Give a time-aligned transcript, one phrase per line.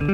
[0.00, 0.06] は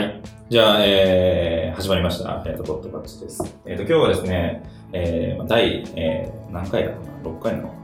[0.00, 0.22] い。
[0.48, 2.44] じゃあ、えー、始まりました。
[2.46, 3.58] えっ、と、ポッドパッチです。
[3.64, 7.74] えっ、と、今日はですね、えー、第、えー、何回だろうな、6回の、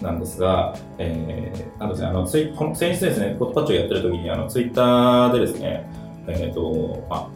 [0.00, 5.86] なんですが、えー、なんですね、あの、ツイこの先日ですね、ポッドパッチをやってる時に、あの、ツイッターでですね、
[6.28, 7.28] えっ、と、まあ、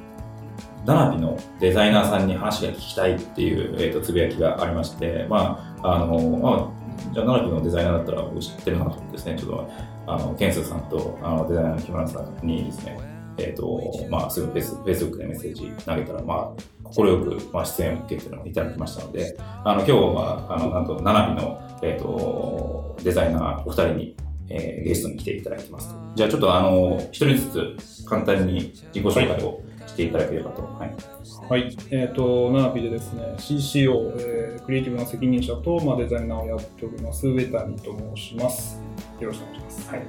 [0.86, 6.79] ダナピのデザイナーさんに話が聞きたいっていう、えー、とつぶやきがありまして、まあ、あの、まあ、
[7.12, 9.70] じゃあ、ダナピのデザイナーだったら知ってるなと思ってですね、ちょっと、
[10.06, 12.98] あの、ケンスさんと、あの、デザイナーの木村さんにですね、
[13.38, 24.16] えっ、と、まあ、すぐフェイス、フェイスブックでメッセージ投げたら、まあ、快く、まあ、出演を受けてのいただきましたので、あの、今日は、あの、なんと、ナナピの、えっ、と、デザイナーお二人に、
[24.52, 26.00] えーゲストに来ていただきますと。
[26.16, 30.62] じゃあ、ちょっとあの、一人ずつ簡単に自己紹介をしていただければと。
[30.62, 30.94] はい。
[31.48, 38.80] はい、えっ、と、ナナピでですね、CCO、えークリエイティブの責任者と、まあ、デザイナーをやっております、上谷と申します。
[39.18, 39.90] よろしくお願いします。
[39.90, 40.02] はい。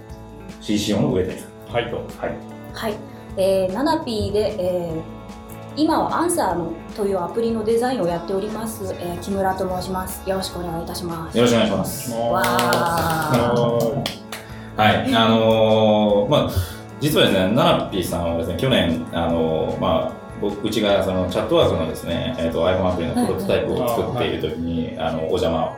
[0.62, 1.74] CCO の上谷さん。
[1.74, 1.98] はい、と。
[1.98, 2.06] はい。
[2.74, 2.94] はい、
[3.38, 5.22] えー、ナナピーで、えー
[5.78, 10.30] 今はアンサーのというアプリのデザインをやっております、えー木村と申します。
[10.30, 11.38] よろしくお願いいたします。
[11.38, 12.12] よろしくお願いします。
[12.12, 14.22] わー
[14.76, 15.16] はい。
[15.16, 16.52] あのーまあ、
[17.02, 25.78] 実はですね、ナナピーさんはですね、去年、あのーまあ、僕うちがそのチャットワークのですね、えっ、と iPhone アプリのプロトタイプを作っているときに、あの、お邪魔を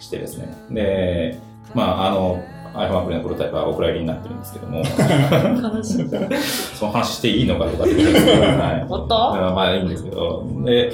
[0.00, 0.48] してですね。
[0.70, 1.38] で、
[1.74, 2.42] まあ、あの、
[2.74, 4.82] iPhone アプリのプロトタイプはお蔵入りになってるんですけども。
[6.74, 8.86] その話していいのかとかっていうことですけど、はい。
[8.88, 9.14] おっと？
[9.54, 10.92] まあいいんですけど、で、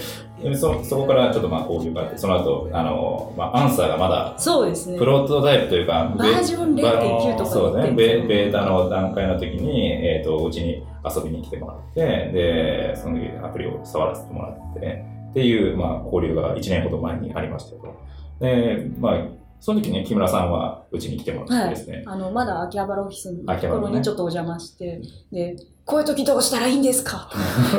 [0.55, 4.99] そそこからちょっとまあ交流があって、その後、あの、まあ、アンサーがまだ、そうですね。
[4.99, 12.01] プロトタイプというか、バージョン0.9とかそうね、ベベータの段階の時に、えっ、と、うちに遊びに来てもらって、
[12.33, 17.95] で、その時アプリを触らせてもらって、っていう、まあ、交流が1年ほど前にありましたけど、
[18.41, 25.57] で、まあ、その時ね、木村さんはうちに来てもらってですね、あの、まだ秋葉原オフィスのところにちょっとお邪魔して、で、
[25.91, 27.29] こういう時どうしたらいいんですか？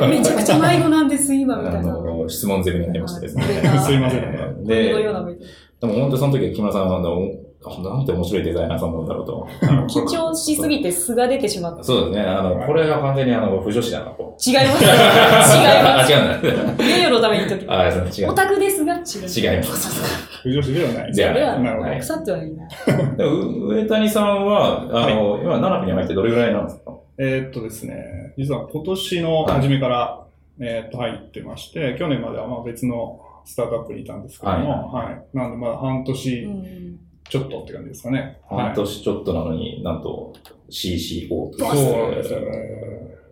[0.08, 1.78] めちゃくちゃ迷子なんです、今、みたいな。
[1.78, 3.42] あの、質問攻めになりましてですね。
[3.44, 5.38] は いすいません でのような目で
[5.80, 7.18] でも本当その時は木村さんはあの、
[7.64, 9.46] あなんて面白いデザイナーさんなんだろうと。
[9.62, 11.82] あの緊張しすぎて素が出てしまった。
[11.84, 12.20] そうですね。
[12.22, 14.50] あの、これが完全にあの、不女子だな、こう。
[14.50, 14.82] 違います。
[14.84, 16.12] 違いあ、ます。
[16.12, 16.84] 違うんだ。
[16.84, 18.34] 名誉のために言っときあ、そう違うオ。
[18.34, 19.00] タクですが違う。
[19.00, 20.40] 違います。
[20.42, 21.12] 不女子ではない。
[21.14, 22.68] じゃあではない腐ってはいない。
[23.16, 26.81] でもう上谷さんは、あの、今、ナナピに入ってどれぐらいなんですか？
[27.24, 30.26] えーっとですね、実は今年の初めから、
[30.58, 35.36] えーっと入ってまして、去年まではまあ別のスタートアップにいたんですけども、はい。
[35.36, 38.40] なんでまだ半年うんちょっとって感じですかね。
[38.50, 40.34] 半年ちょっとなのになんと
[40.68, 42.46] CCO とそうなんですよね。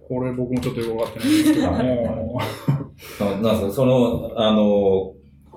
[0.08, 2.40] これ僕もちょっとよくわかってないんですけども、
[3.20, 5.12] な なんですかその、あの、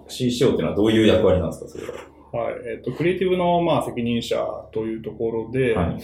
[0.08, 1.84] CCO っていうのはどういう役割なんですかそれ
[2.34, 2.46] は？
[2.46, 2.56] はい。
[2.66, 4.36] えっ、と、クリエイティブの、まあ、責任者
[4.74, 5.98] というところで、はい。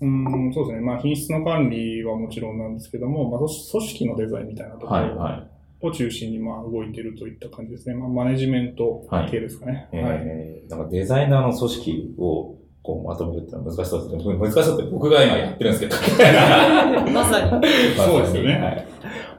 [0.00, 0.80] うーん、そうですね。
[0.84, 5.44] まあ、品質の管理はもちろんなんですけども、まあ、組織組織のデザインみたいなとこはい、ろは
[5.80, 7.94] を中心に、まあ、動いているといった感じですね。
[7.94, 9.88] まあ、マネジメント系ですかね。
[9.92, 9.96] い。
[9.96, 10.22] はい。
[10.24, 14.34] えー、なんかデザイナーの組織をこうまとめるってのは難しそうですね。
[14.38, 16.22] 難しそうって僕が今やってるんですけど。
[17.12, 17.50] まさに。
[17.96, 18.86] そうですよねはい。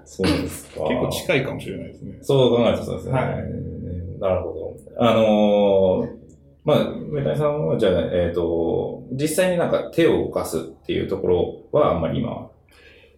[0.06, 0.82] そうですか。
[0.88, 2.18] 結構近いかもしれないですね。
[2.22, 3.14] そう考えるとそうですね。
[3.14, 3.26] はい
[4.20, 4.76] なるほど。
[4.98, 6.19] あのー
[6.70, 12.50] まあ、上谷さんは、じゃあ、えっ、と、実際になんか手を動かすっていうところはあんまり今は。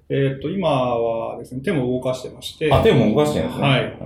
[0.09, 3.67] えっ、と、今はですね、手も動かしてまして、あ、手も動かしてるんですね。
[3.67, 3.97] はい。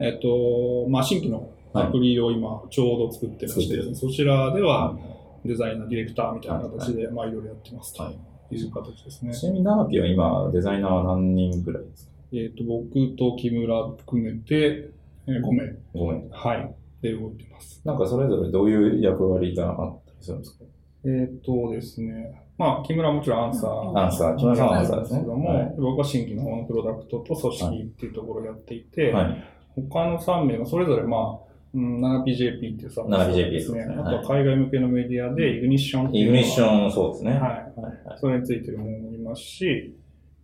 [0.00, 4.96] えっ、と、まあ、新規のアプリを今、ちょうど作ってまして、作ってそちらでは、
[5.44, 8.54] デザイナー、ディレクターみたいな形で、まあ、いろいろやってますとはい。
[8.54, 9.34] いう形ですね。
[9.34, 12.12] ちなみに、ナナピは今、デザイナーは何人ぐらいですか？
[12.34, 14.90] えっ、と、僕と木村含めて、
[15.26, 16.28] えー5名、ごめん。
[16.30, 17.82] はい、で動いてます。
[17.84, 20.64] なんかそれぞれどういう役割があったりするんですか？
[21.04, 23.98] えっ、とですね、まあ、木村はもちろんアンサー。
[23.98, 29.44] アンサー木村さんはアンサーですねけども、はい僕は新規の方のプロダクトと組織っていうところをやっていて、はい。
[29.90, 33.78] 他の3名がそれぞれ、まあ、うん、7PJP っていうサービス 7PJP ですね。
[33.78, 37.30] ですねあとは海外向けのメディアで、イグニッションっていうのがイグニッション、そうですね。
[37.32, 37.40] はい。
[37.40, 39.96] はいはいそれについてるものもいますし、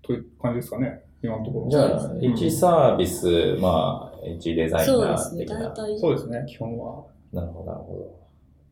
[0.03, 1.71] という感じですかね、今のところ。
[1.71, 5.44] じゃあ、うん1サービス、まあ、1デザイナそうですね。
[5.44, 5.69] ー的な。
[5.70, 5.99] 大体。
[5.99, 7.05] そうですね、基本は。
[7.32, 8.19] なるほど、なるほど。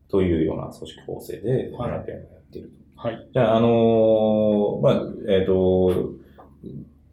[0.09, 2.37] というような組織構成で、はいやっていると。
[2.97, 3.27] はい。
[3.31, 4.93] じゃあ、あのーまあ、
[5.29, 6.13] えっ、と、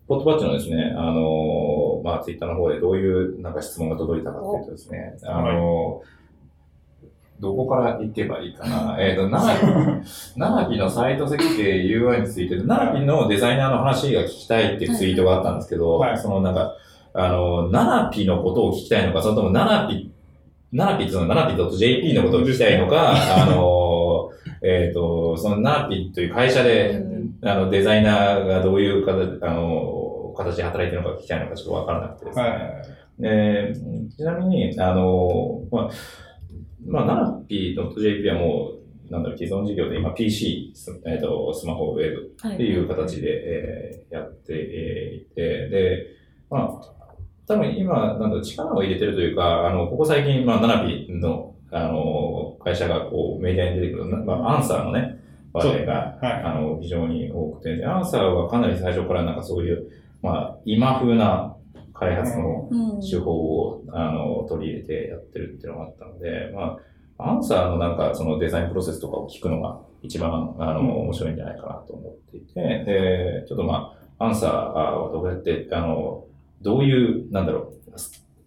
[0.08, 6.14] ポットパッチのですね、あのーまあ、ツイッターの方でどういうなんか質問が届いたかというとですね、あのー
[7.40, 8.96] どこから行けばいいかな。
[8.98, 9.66] えっ、と、ナナピ、
[10.36, 16.76] ナナピのサイト設計 UI について、ナナピのデザイナーの話が聞きたいっていうツイートがあったんですけど、はいそのなんか、
[17.14, 20.12] あの、ナナピのことを聞きたいのか、それともナナピ、
[20.72, 24.30] ナナピっていうのはナナピ .jp のことを聞きたいのか、あの、
[24.62, 32.42] えっ、と、そのナーピという会社で、うんあの、デザイナーがどういう形、あの、形で働いてるのか聞きたいのかちょっとわからなくてですね。
[32.42, 32.92] はい。
[33.16, 33.74] で
[34.16, 35.90] ちなみに、あの、まあ、
[36.84, 38.72] まあ、ナナピ .jp はも
[39.08, 46.06] う、なんだろう、既存事業で今 PC、スえっ、と、スマホ、ウェブはいっていう形で、えーやってえーいて、で、
[46.50, 47.03] まあ、
[47.46, 55.20] 多分今、なんだろう、力を入れてるというか、あの、ここ最近、まあ、ナナピの、あの、会社がこう、メディアに出てくる、なまあ、アンサーのね、
[55.52, 56.32] 話題が、はい。
[56.42, 59.88] あの、非常に多くて、でアンサーはかなり最初からなんかそういう、
[60.22, 61.54] まあ、今風な
[61.92, 66.78] 開発のうん手法を、あの、取り入れてやってるっていうのがあったので、ま
[67.18, 76.24] あ、アンサーのなんかそのデザインプロセスとかを聞くのが一番、あの、うん面白いんじゃないかなと思っていて、で、ちょっとまあ、アンサーはどうやって、あの、
[76.64, 77.74] どういう、なんだろう、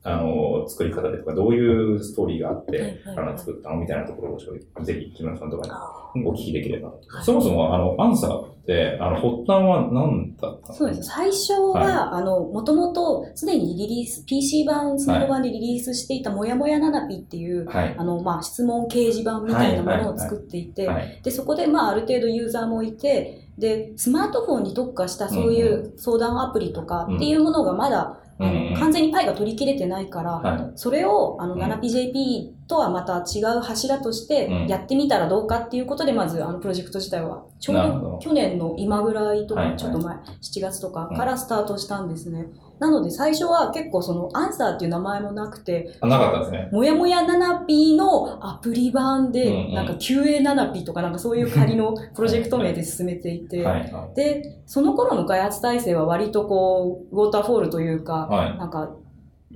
[0.08, 3.18] あの、作り方でとか、どういうストーリーがあって、はいはいはい。
[3.18, 6.94] あの、作ったのみたいなところをぜひ、木村さんとかあにお聞きできれば
[7.24, 11.10] そもそも、あの、アンサーって、あの、発端は何だったのそうです。
[11.10, 17.96] 最初は、あの、もともと、すでにリリース、PC 版、スマホ版でリリースしていた、もやもやななぴっていう、はい。
[17.98, 21.19] あの、まあ、質問掲示板みたいなものを作っていて、はい。
[21.22, 30.71] で、そこで、まあ、ある程度ユーザーもいて、で、スマートフォンに特化したそういう相談アプリとかっていうものがまだ、あうんの完全にパイが取り切れてないから、はい。
[30.75, 31.62] それを、あの、うん。
[31.62, 34.68] 7PJP とはまた違う柱としてうん。
[34.68, 38.19] やってみたらどうかっていうことで、まず、あの、プロジェクト自体は、ちょうどど。
[38.19, 42.48] 去年の今ぐらいとか、ちょっと前、7月とかからスタートしたんですね。
[42.80, 46.69] なので、最初は結構その、アンサーっていう名前もなくて、あ、なかったんですね。
[46.72, 53.66] もやもや 7P のアプリ版で、んなんか QA7P とかなんかそういう仮のプロジェクト名で進めていて、
[54.16, 58.58] で、その頃の開発体制は割とこう、ウォーターフォールというか、はい。
[58.58, 58.90] なんか、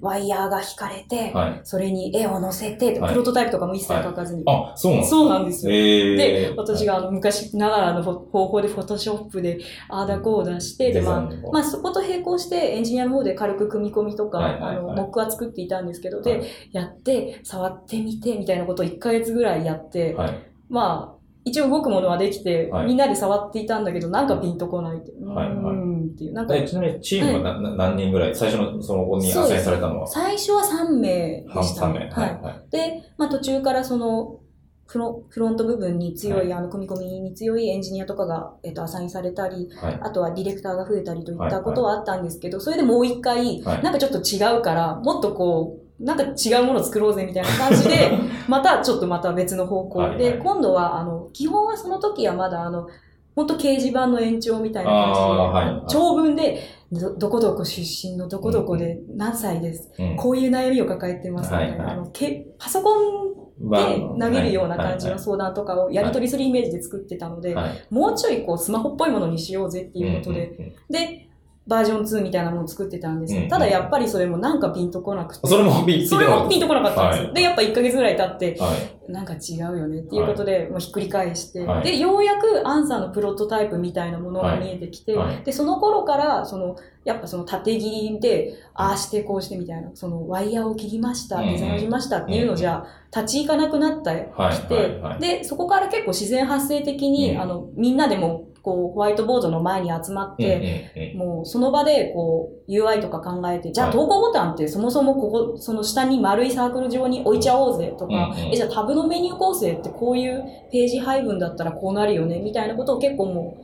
[0.01, 1.33] ワイヤーが引かれて、い。
[1.33, 1.61] はい。
[1.63, 4.43] それに絵を載せて、はいプロトタイプとかも一切書かずに。
[4.47, 5.71] あ、そうなんですそうなんですよ。
[5.73, 9.59] えーで、私があの昔ながらの方法でフォトショップで
[9.89, 20.51] あーだこうだして、で、まあ、まあそこと並行してエンジニアの方で軽く組み込みとか、はいはいはいあの、モックは作っていたんですけど、はでい、やって、触ってみて、みたいなことを1ヶ月ぐらいやって、はい。
[20.69, 25.11] まあ、一応動くものはできて、はいみんなで触っていたんだけど、なんかピンとこないって。
[25.11, 26.33] うはいはいっていう。
[26.33, 28.35] なんか、えちなみにチームはな、な何人ぐらい？
[28.35, 32.11] 最初のその子にアサインされたのは最初は3名でした3ね。
[32.15, 32.21] 名。
[32.21, 32.43] ははいい。。
[32.43, 32.69] はい。
[32.69, 34.37] で、まあ途中からその、
[34.85, 39.99] フロフロント部分に強い、はいあの、組み込みに強いエンジニアとかが、えっと、アサインされたり、はい。
[40.01, 48.11] あとはディレクターが増えたりといっはいたことはあったんですけど、それでもう一回、はいなんかちょっと違うから、もっとこう、なんか違うものを作ろうぜみたいな感じで、
[48.49, 50.39] またちょっとまた別の方向で、はいはい。
[50.39, 52.87] 今度は、あの、基本はその時はまだ、あの、
[53.35, 56.59] 本当掲示板の延長みたいな感じで、長文で
[56.91, 59.91] ど、どこどこ出身のどこどこで何歳です。
[59.97, 60.15] うん。
[60.17, 63.77] こういう悩みを抱えてますみたいな、けパソコンで
[64.19, 67.69] 投げるような感じの相談とかをやり取りするイメージで作ってたので、はい。
[67.89, 71.30] もうちょいこうスマホっぽいものにしようぜっていうことで、で、
[71.71, 73.43] バージョン2みたいなものを作ってたんですよ。
[73.43, 75.47] うんただやっぱりそれもなんかピンとこなくて。
[75.47, 77.25] それもピンそれもピンとこなかったんですよ。
[77.27, 79.11] はいで、やっぱ1ヶ月ぐらい経って、はい。
[79.11, 85.15] なんか違うよねっていうことで、もうひっくり返して、はいで、ようやくアンサーのプロトタイプみたいなものが見えてきて、
[85.45, 86.75] で、その頃から、その、
[87.05, 92.85] やっぱその縦切りで、ああしてこうしてみたいな、そのワイヤーを切りました、デザインをしましたっていうのじゃ、
[93.15, 94.57] 立ち行かなくなった、はい。
[94.57, 95.01] きて。
[95.19, 113.57] で、そこから結構自然発生的に、うんあの、みんなでも、こう、ホワイトボードの前に集まって、もうその場でこう UI とか考えて、じゃあはい投稿ボタンってそもそもここ、その下に丸いサークル上に置いちゃおうぜとか、え、じゃあタブのメニュー構成ってこういうページ配分だったらこうなるよねみたいなことを結構も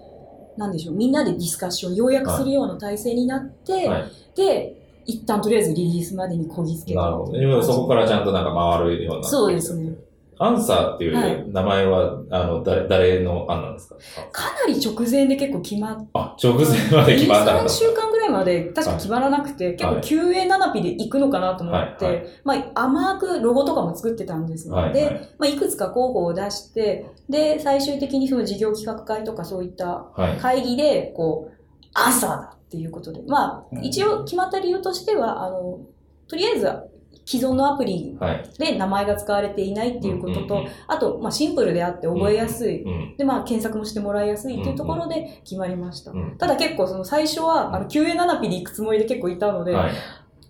[0.56, 4.76] う、なんでしょう、みんなでディスカッション、要約するような体制になって、はいで、
[5.08, 7.38] 一旦とりあえずリリースまでにこぎつけたなるほど。
[7.38, 9.28] 今そこからちゃんとなんか回るような。
[9.28, 9.94] そうですね。
[10.40, 13.96] アンサーっていう名前は、あの、誰、誰の案なんですか？
[14.32, 17.70] かなり直前で結構決まっあ、直前まで決まったん3だ。
[17.70, 24.76] 週間ぐらいまで確か決まらなくて、結構 QA7P で行くのかなと思って、はいはまあ甘くロゴとかも作ってたんですよ。
[24.76, 30.38] はいはいで、まあいくつか候補を出して、で、最終的にその事業企画会とかそういったはい。
[30.38, 31.58] 会議で、こう、
[31.94, 33.22] アンサーだっていうことで。
[33.28, 35.80] まあ、うん一応決まった理由としては、あの、
[36.28, 36.68] とりあえず
[37.28, 38.50] 既存のアプリはい。
[38.58, 42.84] で名前が使われていないっていうことと、うんうんうんあと、まあシンプルであって覚えやすい。
[42.84, 43.18] うん。
[43.18, 46.12] で、まあ、検索もしてもらいやすいっていうところで決まりました。
[46.12, 49.92] うんただ結構、その最初は、あの、QA7P で行くつもりで結構いたので、はい。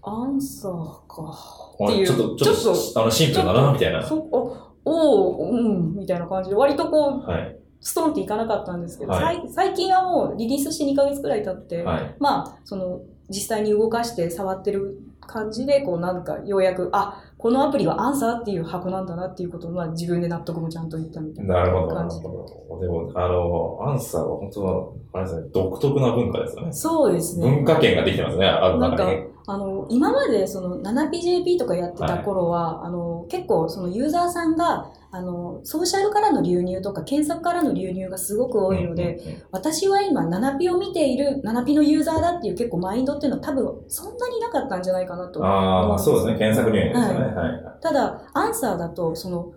[0.04, 0.74] アンサー
[1.08, 1.34] か。
[1.80, 4.06] あっていうちょっと、ちょっちょっと、あの、シンプルだな、みたいな。
[4.06, 7.58] そお、おううん、みたいな感じで、割とこう、はい。
[7.80, 12.16] ストンっていかなかったんですけど、はさい最近はもうリリースして2ヶ月くらい経って、はい。
[12.20, 21.56] まあ、その、実際に動かして触ってる感じで、こう、なんか、ようやく、あ、このアプリはアンサーっていう箱なんだなっていうことを、まあ、自分で納得もちゃんと言ったみたいな。
[21.56, 22.30] なるほど、なる感じほ
[22.70, 22.80] ど。
[22.80, 26.74] でも、あの、アンサーは本当は、あれですね、独特な文化ですよね。
[26.74, 27.50] そうですね。
[27.50, 29.08] 文化圏ができてますね、あのなんか
[29.50, 45.44] あの、今までその 7PJP とかやってた頃は、あの、結構そのユーザーさんが、あの、ソーシャルからの流入とか検索からの流入がすごく多いので、うんうんうん私は今 7P を見ている 7P のユーザーだっていう結構マインドっていうのは多分そんなになかったんじゃないかなと。
[45.44, 47.26] ああ、まあそうですね、検索入力ですよね。
[47.36, 47.82] ははい。
[47.82, 49.54] ただ、アンサーだと、その、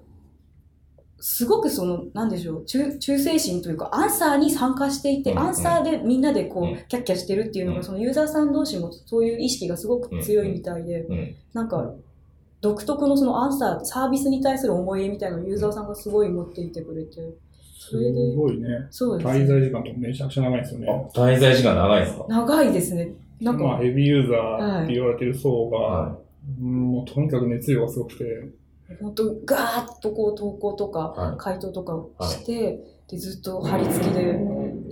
[1.19, 11.37] すごくその、なんでしょう、忠忠誠心というか、アンサーに参加していて、うんうんアンサーでみんなでこう、うんキャッキャしてるっていうのが、うんそのユーザーさん同士もそういう意識がすごく強いみたいで、うん。
[11.53, 11.93] なんか、
[12.61, 17.35] 独特のそのアンサー、サービスに対する思いみたいなのをユーザーさんがすごい持っていてくれて、
[17.79, 18.69] それで、すごいね。
[18.91, 19.47] そうです滞ね。
[19.47, 21.11] 在時間とかめちゃくちゃ長いんですよあね。
[21.15, 22.25] 滞在時間長いですか？
[22.29, 23.13] 長いですね。
[23.41, 26.19] なんか、まあ、ヘビーユーザーって言われてる層が、は
[26.61, 28.25] うんもうとにかく熱量がすごくて、
[29.01, 34.39] 本当ガーッとこう投稿とか、はい回答とかをして、でずっと貼り付きで、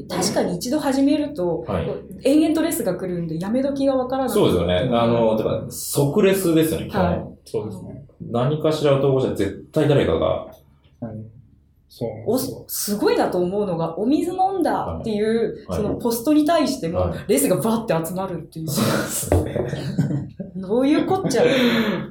[0.08, 1.88] 確かに一度始めると、はい
[2.24, 4.34] 延々とレスが来るんで、やめ時がわからない。
[4.34, 4.88] そうですよね。
[4.92, 8.04] あの、だから、即レスですよね、基本はいそうですね。
[8.20, 10.56] 何かしらを投稿したら絶対誰かが、はい。
[11.90, 15.80] そうおですごいなと思うのが、お水飲んだっていう、はい。
[15.80, 20.34] そのポストに対してもはい、レスがバッて集まるっていう、そうですね。
[20.56, 21.42] どういうこっちゃ。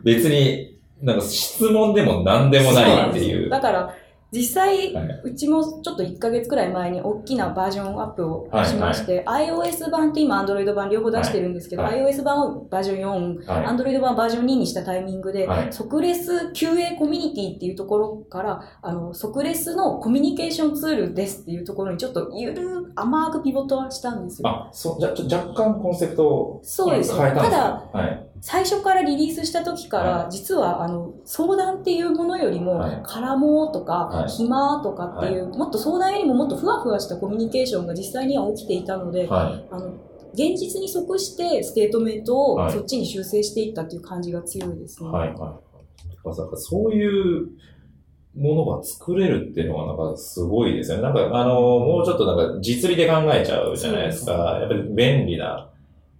[0.03, 3.49] 別に、なんか質問でも何でもないっていう。
[3.49, 3.93] だから、
[4.31, 24.49] 実際、はいうちもちょっと1ヶ月くらい前に大きなバージョンアップをしまして、iOS 版と今 Android 版両方出してるんですけど、はい iOS 版をバージョン4、はい Android 版バージョン2にしたタイミングで、はい即レス QA コミュニティっていうところから、あの、即レスのコミュニケーションツールですっていうところにちょっとゆる甘くピボットはしたんですよ。
[24.49, 27.15] あ、そう、じゃ、ちょ若干コンセプトをそうです。
[27.15, 28.26] 変えたんですただ、かはい。
[28.41, 39.67] 最初からリリースした時から、は実はあの相談っていうものよりも、はい絡もうとか、はい暇とかっていう、もっと相談よりももっとふわふわしたコミュニケーションが実際には起きていたので、はい。
[39.71, 39.93] あの
[40.33, 45.09] 現実に即してステートメントをはいそっちに修正していったっていう感じが強いですね。
[45.09, 45.29] はい。
[45.33, 45.37] はい。
[46.23, 47.47] まさかそういう
[48.35, 51.03] ものが作れるっていうのはなんかすごいですよね。
[51.03, 54.59] なんかあの、もうちょっとなんか実利で考えちゃうじゃないですか。
[54.61, 55.69] やっぱり便利な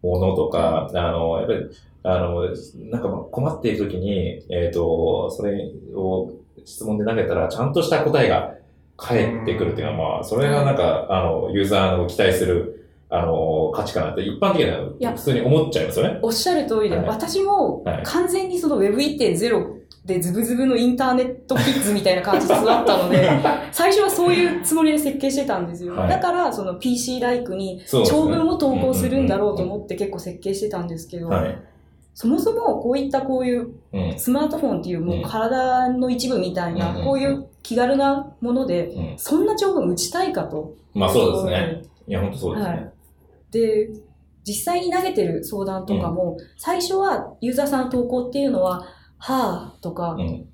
[0.01, 1.59] ものとか、あの、やっぱり、
[2.07, 2.41] あの、
[2.89, 6.31] なんかまあ困っている時に、えっ、と、それを
[6.63, 8.53] 質問で投げたらちゃんとした答えが
[8.95, 16.19] 返ってくるっていうのは、まあ、それがなんか、あの、ユーザーの期待する、あの、価値かなって一般的にはや普通に思っちゃいますよね。
[16.21, 23.29] おっしゃる通りで、はい私もはい完全にその Web1.0 でズブズブのインターネットキッズみたいな感じで育ったので、
[23.71, 25.95] 最初はそういうつもりで設計してたんですよ。
[25.95, 31.57] はいだから、その PC ライクに長文を投稿するんだろうと思って結構設計してたんですけど、はい。
[32.19, 34.19] そもそもこういったこういううん。
[34.19, 39.19] スマートフォンっていうもううん体の一部みたいな、うんこういう気軽なもので、うん。
[39.19, 40.74] そんな長文打ちたいかと。
[40.95, 41.83] まあそうですね。
[42.07, 42.74] いや、本当そうですね。
[42.74, 42.93] はい。
[43.51, 43.89] で、
[44.43, 48.83] 実際に投げてる相談とかも、最初はユーザーさんの投稿っていうのは、
[49.19, 50.47] はぁとか、うん。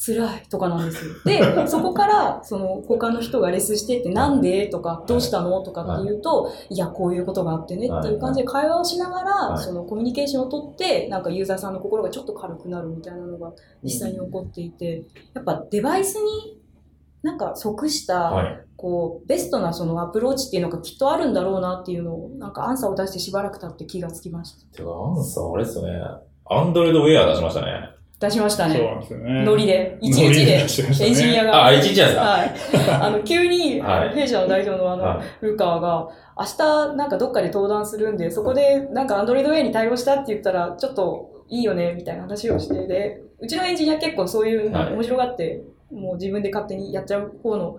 [0.00, 1.12] 辛いとかなんですよ。
[1.24, 13.52] で、 そこから、その、他の人がレスしてって、なんでとか、どうしたのとかっていうと、いや、こういうことがあってねっていう感じで会話をしながら、はいそのコミュニケーションをとって、なんかユーザーさんの心がちょっと軽くなるみたいなのが
[13.82, 16.58] 実際に起こっていて、やっぱデバイスに
[17.22, 18.60] なんか即した、はい。
[18.76, 24.76] こう、ベストなそのアプローチっていうのがきっとあるんだろうなっていうのを、なんかアンサーを出してしばらく経って気がつきました。
[24.76, 26.00] てか、アンサーあれですよね。
[26.44, 27.97] アンドロイドウェア出しましたね。
[28.20, 28.76] 出しましたね。
[28.76, 29.44] そうなんですよね。
[29.44, 30.52] ノリで、一ノリ日で、
[31.06, 31.66] エンジニアが。
[31.66, 32.20] あ、一日なんですか？
[32.22, 33.00] はい。
[33.02, 35.44] あの、 急に、はい弊社の代表のあの、はい。
[35.46, 36.44] ルカワが、明
[36.90, 40.14] 日なんかどっかで登壇するんで、そこでなんかアンドロイドウェアに対応した？
[40.14, 47.78] って言ったら、ちょっといいよね、みたいな話をして、で、うちのエンジニア結構そういうのはい面白がって、もう自分で勝手にやっちゃう方の、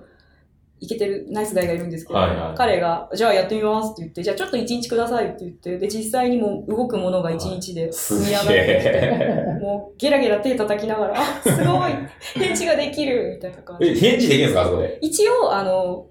[0.82, 2.56] いけてるナイスガイがいるんですけど、はいはい。
[2.56, 9.60] 彼が、じゃあやってみますって言って、じゃあちょっと一日くださいって言って、で、実際にもう動くものが一日で積み上がってきて、え。
[9.62, 11.92] もうゲラゲラ手叩きながら、あ、すごい
[12.36, 13.88] 返事ができるみたいな感じ。
[13.88, 15.00] え、返事できるんですかあそこで？
[15.02, 16.08] 一応、あの、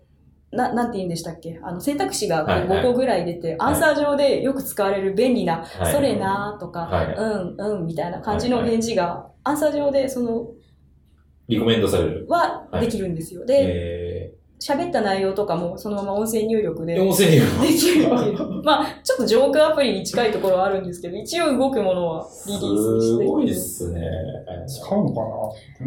[0.50, 1.58] な、なんて言うんでしたっけ？
[1.62, 2.68] あの、選択肢がこうはい。
[2.68, 5.92] はい5個ぐらい出て、アンサー上でよく使われる便利な、はい。
[5.92, 7.14] それなーとか、はい。
[7.14, 10.48] うん、うん、みたいな感じの返事が、アンサー上で、その、
[11.48, 12.26] リコメンドされる。
[12.28, 13.44] ははいできるんですよ。
[13.46, 14.07] で、え
[14.60, 18.62] 喋った内容とかもそのまま音声入力で音声入力できるっていう。
[18.64, 24.00] まあ、ちょっとジョークアプリに近いところはあるんですけど、一応動くものはリリースしてすごいっすね。
[24.66, 25.20] 使うのか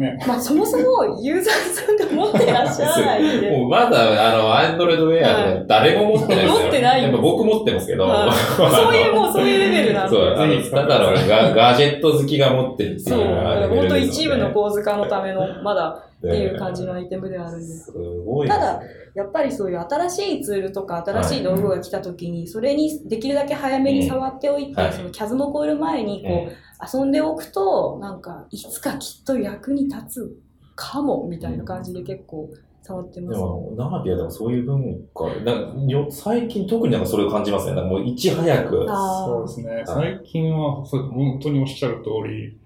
[0.00, 0.24] なね。
[0.26, 3.50] まあ、そもそもユーザーさんが持ってらっしゃらないんで。
[3.58, 6.60] もうまだ、あの、アンドロイドウェアで誰も持ってないですよ。
[6.62, 8.04] 持ってないやっぱ僕持ってますけど。
[8.04, 10.16] はいそういう、もうそういうレベルなんで。
[10.16, 13.20] そう、あの、ただのガガジェット好きが持ってるってそう。
[13.20, 17.86] いうだからレベル本当一部の構図化のための、まだっていう感じのアイテムではあるんです。
[17.86, 18.64] すごいですね。
[18.64, 18.82] ただ、
[19.14, 30.36] やっぱりそういう新しいツールとか新しい道具が来た時に、それにできるだけ早めに触っておいて、はいそのキャズも超える前にこう、遊んでおくと、なんか、いつかきっと役に立つ
[30.76, 32.48] かも、みたいな感じで結構
[32.82, 33.38] 触ってます。
[33.38, 37.74] でも、ナービはでもそういう文化、なんかよ最近特になんかそれを感じますね。
[37.74, 38.86] なんかもういち早く。
[38.88, 39.82] そうですね。
[39.86, 42.58] 最近は、本当におっしゃる通り、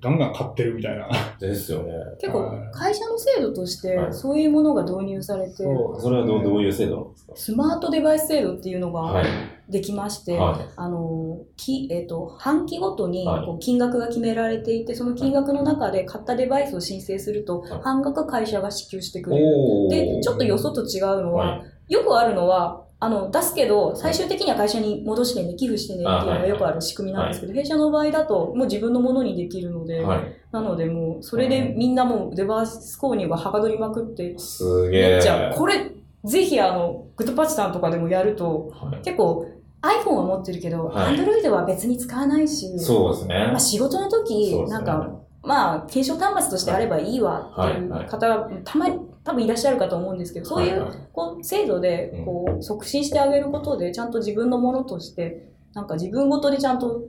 [0.00, 1.08] ガンガン買ってるみたいな。
[1.40, 1.92] ですよね。
[2.20, 7.32] 結構はい会社の制度としてはいそういうものが導入されて、そうそれはどうどういう制度なんですか？
[7.36, 9.26] スマートデバイス制度っていうのがはい。
[9.70, 19.22] できまして、はあのきえっと半期ごとにはいこう金額が決められていて、その金額の中で買ったデバイスを申請すると、はい半額会社が支給してい。
[19.22, 19.88] くれる。
[19.90, 30.36] で、ちょっとよそと違うのは、はよくあるのは、あの、出すけど、最終的には会社に戻してね、寄付してねっていうのがよくある仕組みなんですけど、弊社の場合だと、もう自分のものにできるので、はい。
[30.50, 35.08] なのでもう、それでみんなもうデバイス購入がはかどりまくって、すげえ。
[35.10, 35.92] めっちゃ、これ、
[36.24, 39.00] ぜひあの、グッドパッチさんとかでもやると、はい。
[39.02, 39.46] 結構、
[39.80, 41.16] iPhone は持ってるけど、はい。
[41.16, 43.46] Android は別に使わないし、そうですね。
[43.52, 43.60] まあ、。
[43.60, 48.00] 仕事の時、なんか、まあ、検証端末としてあればいいわっていうはい。
[48.00, 48.08] はい。
[48.08, 57.02] 方がたまに多分いらっしゃるかと思うんですけど、そういうこう制度でうんこう促進してあげることで、ちゃんと自分のものとして、なんか自分ごとでちゃんと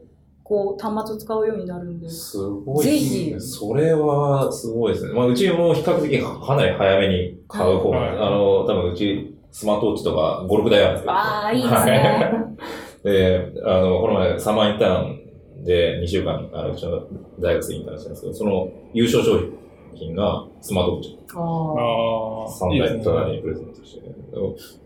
[0.43, 2.83] こう端末を使うようになるんで、すごい。
[2.83, 5.13] ぜひそれはすごいですね。
[5.13, 11.13] まあ、うちも比較的かなり早めに買う方はいあの、多分うちスマートウォッチとか5、6台あるんですけど。
[11.13, 12.31] ああ、いいですね。
[13.01, 15.01] で、あの、この前サマーインター
[15.61, 17.01] ンで2週間、あの、うちの
[17.39, 19.58] 大学生インターンしたんですけど、その優勝商品
[20.15, 21.19] がスマートウォッチ。
[21.35, 23.03] ああああ、い3いですね。
[23.03, 24.01] 台とかにプレゼントして、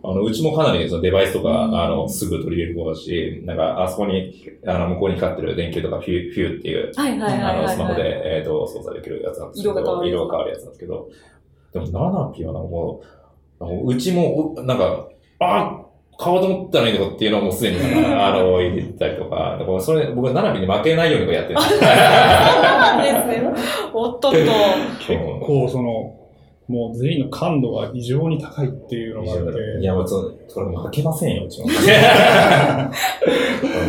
[0.03, 1.79] あの、うちもかなりそのデバイスとか、うん。
[1.79, 4.33] あの、すぐ取り入れる方だし、なんか、あそこに、
[4.65, 8.11] あの、向こうに光ってる電球とかフュー、フューっていう、はいはいはいあの、はい、スマホで、はい。
[8.11, 10.17] えっ、と、操作できるやつなんですけど、色が変わるやつ。
[10.17, 11.09] 色が変わるやつなんですけど、
[11.73, 13.01] でも、ナナピはなんかも
[13.59, 15.07] う、うちも、うなんか、
[15.39, 15.85] あ
[16.17, 21.79] 買おうと思ったらいいのかっていうのはもうすでに、あの、入れてたりとか、だからそれ、僕はナナピに負けないようにこうやってるんですよ。
[21.79, 23.49] そうなんですね。
[23.93, 24.37] おっとっと。
[24.99, 26.15] 結構その、
[26.67, 31.67] もう全員の感度が異常に高いっていうのがあって、いや、もうそそれ負けませんよ、うちも。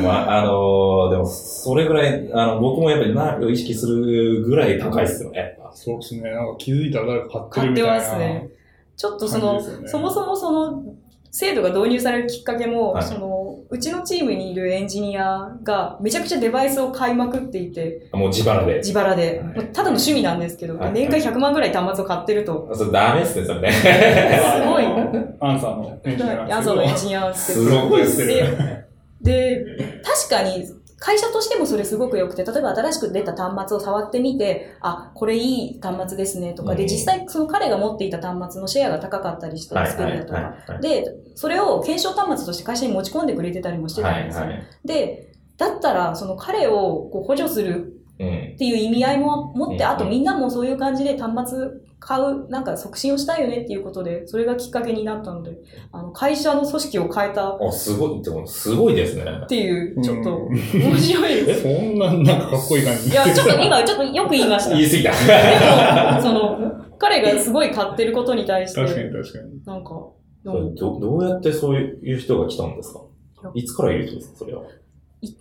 [0.03, 5.57] まあ、あのでも、それぐらい、あの、僕もやっぱりナナピを意識するぐらい高いっすよね。
[5.73, 7.95] そうですね、なんか気づいたら誰か買って買ってるみたいな。
[7.95, 8.49] ますね。
[8.97, 10.83] ちょっとその、ねそもそもその
[11.35, 13.03] 制度が導入されるきっかけも、はい。
[13.03, 18.77] そのうちのチームにいるエンジニアがめちゃくちゃデバイスを買いまくっていて、もう自腹で。
[18.77, 19.57] 自腹で、はい。
[19.57, 20.93] まあただの趣味なんですけど、はい。
[20.93, 23.73] 年間100万ぐらい端末を買ってると、それダメっすね、それね。
[23.73, 24.85] すごい、
[25.41, 28.03] アンサーのエンジニアなんですけどヤンソのエンジニアすごい。
[28.05, 28.87] っすね。
[29.21, 29.67] で、
[30.05, 30.65] 確かに、
[31.05, 40.41] 会社としてもそれすごく良くて、例えば新しく出た端末を触ってみて、あ、これいい端末ですねとか、で、うん実際その彼が持っていた端末のシェアが高かったりして、はいスペルだとか。
[40.41, 44.45] はいで、それを検証端末として会社に持ち込んでくれてたりもしてたんですよ。
[44.45, 48.53] はいはいで、だったら、その彼をこう補助するうん。
[48.55, 51.69] っていう意味合いも持って、うんあとみんなもそういう感じで端末
[52.07, 55.57] 買う、なんか促進をしたいよねっていうことで、それがきっかけになったので、
[55.91, 59.25] あの、会社の組織を変えたっあ、すごい、でもすごいですね。
[59.49, 61.63] ていう、ちょっとうん面白いです。
[61.65, 64.77] そんななんかかっこいい感じいや、ちょっと今、ちょっとよく言いました。
[64.77, 65.11] 言い過ぎた。
[66.13, 69.65] でも、その、彼がすごい買ってることに対し確かにて、確かに。
[69.65, 69.91] なんか、
[70.45, 73.01] どどうやってそういう人が来たんですか？
[73.55, 74.63] いつからいる人ですかそれは？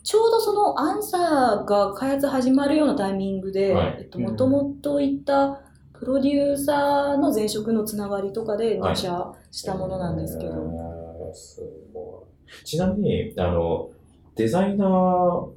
[0.03, 5.61] ちょうどそのアンサーが開発始まるようなタイミングで、はいえっと、もともといた
[6.03, 11.61] プロデューサーの前職のつながりとかで入社したものなんですけど、えーす
[11.93, 12.27] ご
[12.61, 12.65] い。
[12.65, 13.89] ちなみに、あの、
[14.35, 15.51] デザイナーの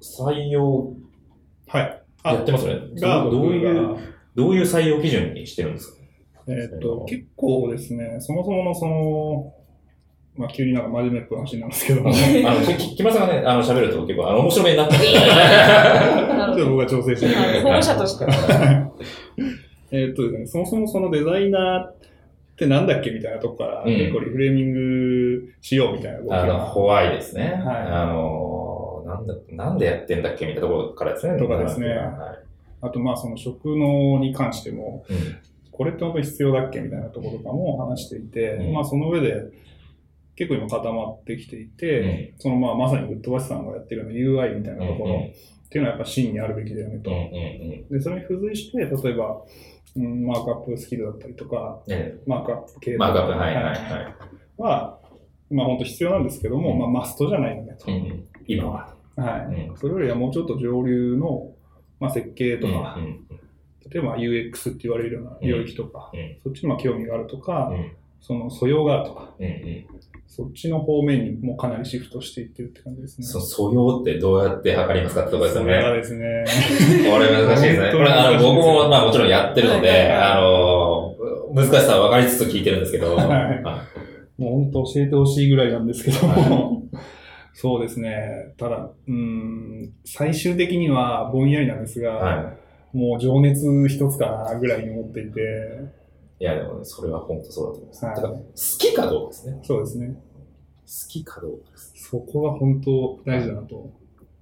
[0.00, 0.92] 採用
[1.66, 2.02] はい。
[2.24, 3.00] やってますよね。
[3.00, 3.96] が、どういう、
[4.34, 5.98] どういう採用基準にしてるんですか？
[6.48, 9.52] えっと、結構ですね、そもそものその、
[10.34, 12.00] まあ、急になんか真面目っぽい話なんですけど。
[12.00, 12.10] あの、
[12.78, 15.00] き木村さんがね、あの、喋ると結構、あの、面白めになってる。
[16.50, 18.24] ょっと僕が調整して保護者として。
[19.90, 21.96] えっとですね、そもそもそのデザイナーっ
[22.58, 23.96] てなんだっけみたいなとこから、うん。
[23.96, 27.62] 結構リフレーミングしようみたいな動きあの、が、ホワイですね。
[27.64, 27.76] はい。
[27.86, 31.38] あの、なんだ、なんでやってんだっけみたいなところからですね。
[31.38, 31.88] とかですね。
[31.88, 32.08] はい。
[32.80, 35.16] あとまあその職能に関しても、うん。
[35.70, 38.72] これって本当に必要だっけみたいなところとかも話していて、うん。
[38.74, 39.44] まあその上で
[40.34, 45.30] 結構今固まってきていて、そのまあまさにグッドバスさんがやってるような UI みたいなところ
[45.68, 47.10] っていうのはやっぱ真にあるべきだよねと。
[47.10, 47.88] うんうん。
[47.88, 49.42] で、それに付随して、例えば、
[49.98, 51.92] うん、マークアップスキルだったりとか、うん。
[51.92, 53.74] ねマークアップ系とかマークアップ、はいはいはい。
[54.58, 54.98] は、
[55.50, 57.90] まあ本当必要なんですけども、うんまあマストじゃないよねと。
[57.90, 58.94] うんうん今は。
[59.16, 59.68] はい。
[59.68, 61.52] うんそれよりはもうちょっと上流の、
[62.00, 62.98] まあ、設計とうんか、
[63.90, 69.86] 例えば UX って言われるような領域とか、うんそっちにまあ興味があるとか、うんその素養があるとか、うんうん
[70.28, 73.26] そっちの方面にもうかなりシフトしていってるって感じですね。
[73.26, 75.72] そ素養ってどうやって測りますかってとこですよね。
[75.72, 76.44] それがですね。
[77.10, 77.92] これ難しいですね。
[77.92, 81.16] これ、あの、僕も、まあもちろんやってるので、はいあの、
[81.54, 83.26] 難しさは分かりつつ聞いてるんですけど、はい
[83.64, 83.84] あ
[84.36, 86.82] もう本当教えてほしいぐらいなんですけどはも、
[87.54, 88.54] そうですね。
[88.56, 92.52] ただ、うーん、最終的にはぼんやりなんですが、は
[92.92, 95.40] もう情熱一つかなぐらいに思っていて、
[96.40, 96.44] い。
[96.44, 98.04] いや、でもね、それは本当そうだと思います。
[98.04, 98.40] はいだから、好
[98.78, 99.60] きかどうかですね。
[99.62, 100.06] そうですね。
[100.08, 101.92] 好きかどうかです。
[101.96, 103.90] そこが本当大事だなと。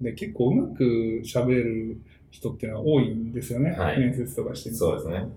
[0.01, 3.71] で、結構うまく喋れる人っていうのは多いんですよね。
[3.71, 5.27] はい面接とかしてみてそうですね。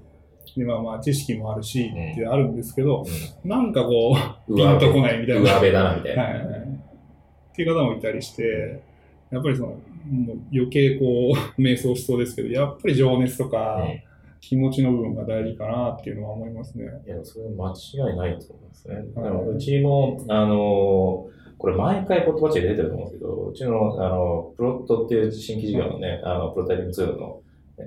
[0.57, 3.05] で、まあまあ知識もあるし、んってあるんですけど、
[3.45, 4.17] うなんかこ
[4.49, 4.57] う、ん。
[4.57, 5.43] ピンとこないみたいな。
[5.43, 6.23] 上辺だな、みたいな。
[6.23, 6.61] はいはいはい。
[6.61, 8.83] っていう方もいたりして、
[9.31, 9.69] やっぱりその、
[10.11, 14.10] もう余計こう、 迷走しそうですけど、やっぱり情熱とか、うん
[14.41, 16.85] 気持ちの部分が大事かなっていうのは思いますね。
[17.07, 18.95] いや、それ間違いないと思いますね。
[18.95, 27.43] はいでもうちも、あの、これ毎回言葉値で出てると思うんですけど、うちの、あの、プロットっていう新規事業のね、あの、プロタイピングツールの、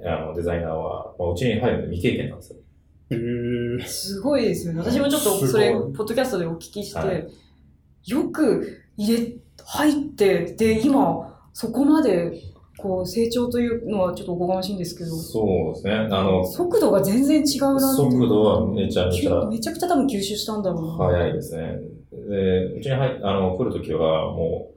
[0.05, 2.59] あの、デザイナーは、まあ、うちに入るの未経験なんですよ。
[3.09, 4.79] へーすごいですよね。
[4.79, 7.27] 私もちょっとそれ、ポッドキャストでお聞きして、はい
[8.05, 9.33] よく入れ、
[9.65, 12.41] 入って、で、今、そこまで、
[12.77, 15.93] こう、成長というのはちょっとおこがましいんですけど、そうですね。
[16.11, 18.03] あの、速度が全然違うなって。
[18.03, 20.93] 速度はめちゃめちゃめちゃくちゃ多分吸収したんだろうな。
[21.05, 21.79] 早いですね。
[22.11, 24.71] で、うちに入っあの、来るときはも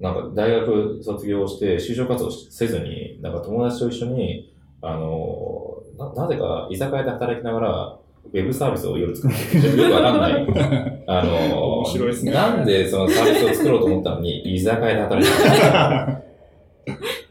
[0.00, 7.98] う、なんか大学卒業して就職活動せずに、なんか友達と一緒に、あの、ななぜか居酒屋で働きながら、
[8.32, 9.76] ウェブサービスを夜作ってる。
[9.82, 10.46] よくわかんない。
[11.06, 17.02] あの、面白いですねなんでそのサービスを作ろうと思ったのに、居酒屋で働いてる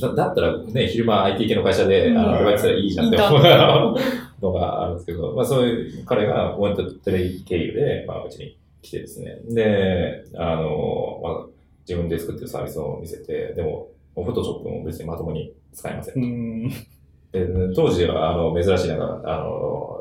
[0.00, 3.94] だだったらね、昼間 IT 系の会社で、あの、バイトしたらいいじゃんって思う
[4.42, 9.38] のがあるんですけど、まあそういう、彼がウォントテレビ経由で、まあうちに来てですね。
[9.48, 11.46] で、あの、まあ
[11.88, 16.26] 自分で作ってるサービスを見せて、でも、フォトショップも別にまともに使えませんう。
[16.26, 16.68] ん。
[16.68, 20.00] で当時は、あの、珍しいなんか、あの、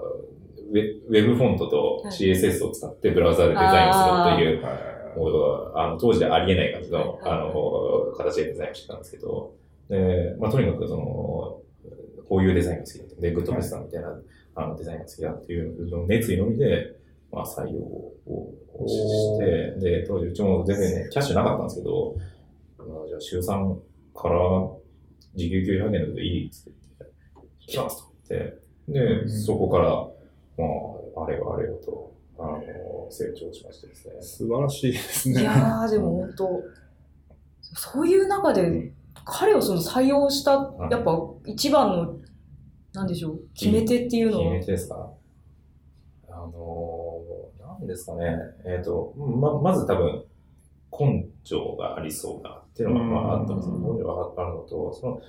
[0.71, 9.54] ウェウェブフォントとはい CSS を使ってブラウザでデザインするっていう、はいもうあの当時でありえない感じの、はいあの、形でデザインをしてたんですけど、
[9.89, 11.04] で、まあ、とにかくその、
[12.28, 13.21] こういうデザインが好きだと。
[13.21, 14.19] で、グッドベストみたいな、
[14.56, 16.95] あのデザインが好きだっていうの熱意のみで、
[17.32, 18.54] まあ、採用を
[18.88, 22.15] して、で、当時うちも全然ね、キャッシュなかったんですけど、
[22.78, 23.76] まあ、じゃあ週3
[24.13, 24.39] から
[25.36, 27.15] 時給900円だけどいいっつって言って、
[27.67, 29.30] 来ますと言って、で、うん。
[29.30, 32.12] そこから、まあ、あれよあれよと、
[32.44, 32.62] あの、
[33.10, 34.14] 成長しましてですね。
[34.22, 35.42] 素晴らしいですね。
[35.42, 36.64] いやー、でも本当、
[37.62, 38.94] そういう中で、
[39.26, 42.18] 彼をその採用した、やっぱ一番の、
[42.94, 45.14] なんでしょう、決め手っていうのは決め、手ですか
[46.30, 48.38] あのー、なんですかね。
[48.66, 50.26] えっ、と、ま、まず多分、
[50.92, 53.76] 根性がありそうだっていうのが、まあ、あったんですよ。
[53.76, 55.22] うん根性があるのと、その、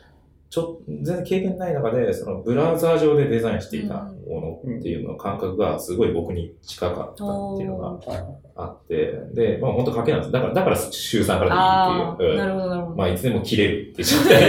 [0.50, 7.22] ちょ全然経験ない中で、そのブラウザー上でデザインしていたものっていうの感覚がすごい僕に近かったって
[7.64, 10.33] いうのがはいあって、で、まあ本当賭けなんです。
[10.33, 12.30] だから、だから週3からでいいっていう。
[12.30, 12.96] うんなるほど、なるほど。
[12.96, 14.44] まあいつでも切れるって言っちゃっ そうて。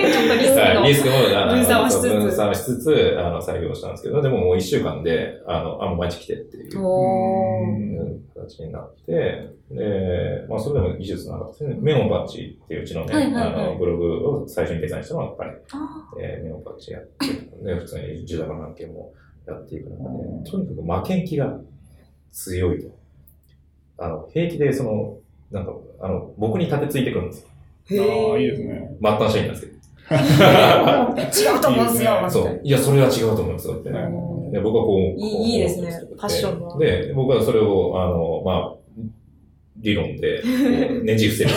[0.00, 0.64] いうちょっとリスクの。
[0.64, 11.76] はいリスクもあの分散はしつつ分散しつつ、あの、採用したんですけど、でももう一週間で、あの、あ、もう毎日来てっていう形になって、で、まあ、それでも技術なかったですね。
[11.80, 17.26] メモンバッジっていううちのね、はいはいはいあの、ブログを最初にデザインしたのは彼、あえーメモンバッジやって、
[17.64, 19.12] で、普通に受託の案件も
[19.46, 20.02] やっていく中
[20.44, 21.60] で、とにかく負けん気が
[22.32, 22.88] 強いと。
[23.98, 25.18] あの、平気で、その、
[25.52, 27.48] なんか、あの、僕に立てついてくるんですよ。
[27.90, 28.96] ーああ、いいですね。
[29.00, 29.80] 末端社員なんですけど。
[31.54, 32.10] 違うと思うんすよ。
[32.28, 32.60] そう。
[32.64, 33.90] いや、それは違うと思うんですよって。
[33.90, 35.20] はいで僕はこう。
[35.20, 38.79] いいこういいですねパッションがで、僕はそれを、あの、まあ、
[39.80, 40.42] 理論で、
[41.04, 41.50] ねじ伏せる。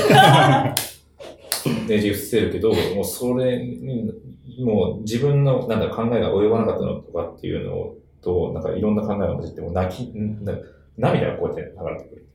[1.87, 4.11] ねじ伏せるけど、もうそれに、
[4.59, 10.13] もう自分のなんか考えが及ばなかったのとかっていうのと、なんかいろんな考えが混じって、もう泣き、
[10.97, 12.25] 涙がこうやって流れてくる。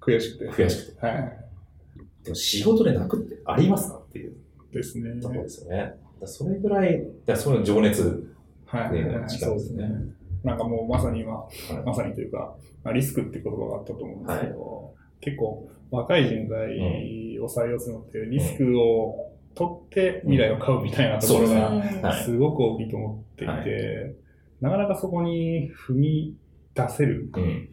[0.00, 0.46] 悔しくて。
[0.46, 1.06] と悔しくて。
[1.06, 1.40] はい。
[2.24, 4.34] でも仕事で泣くってありますかっていう
[4.72, 5.20] ですね。
[5.20, 5.94] ところですよね。
[6.24, 8.34] それぐらい、だその情熱
[8.66, 9.90] はいっていうですね。
[10.44, 24.14] なんかもうまさに今、はいまさにというか、まあ、リスクっていう言葉があったと思うんですけど、結構若い人材を採用するのってリスクを取って未来を買うみたいなところうんがはいすごく大きいと思っていて、はい
[24.60, 26.36] なかなかそこに踏み
[26.74, 27.68] 出せるうん。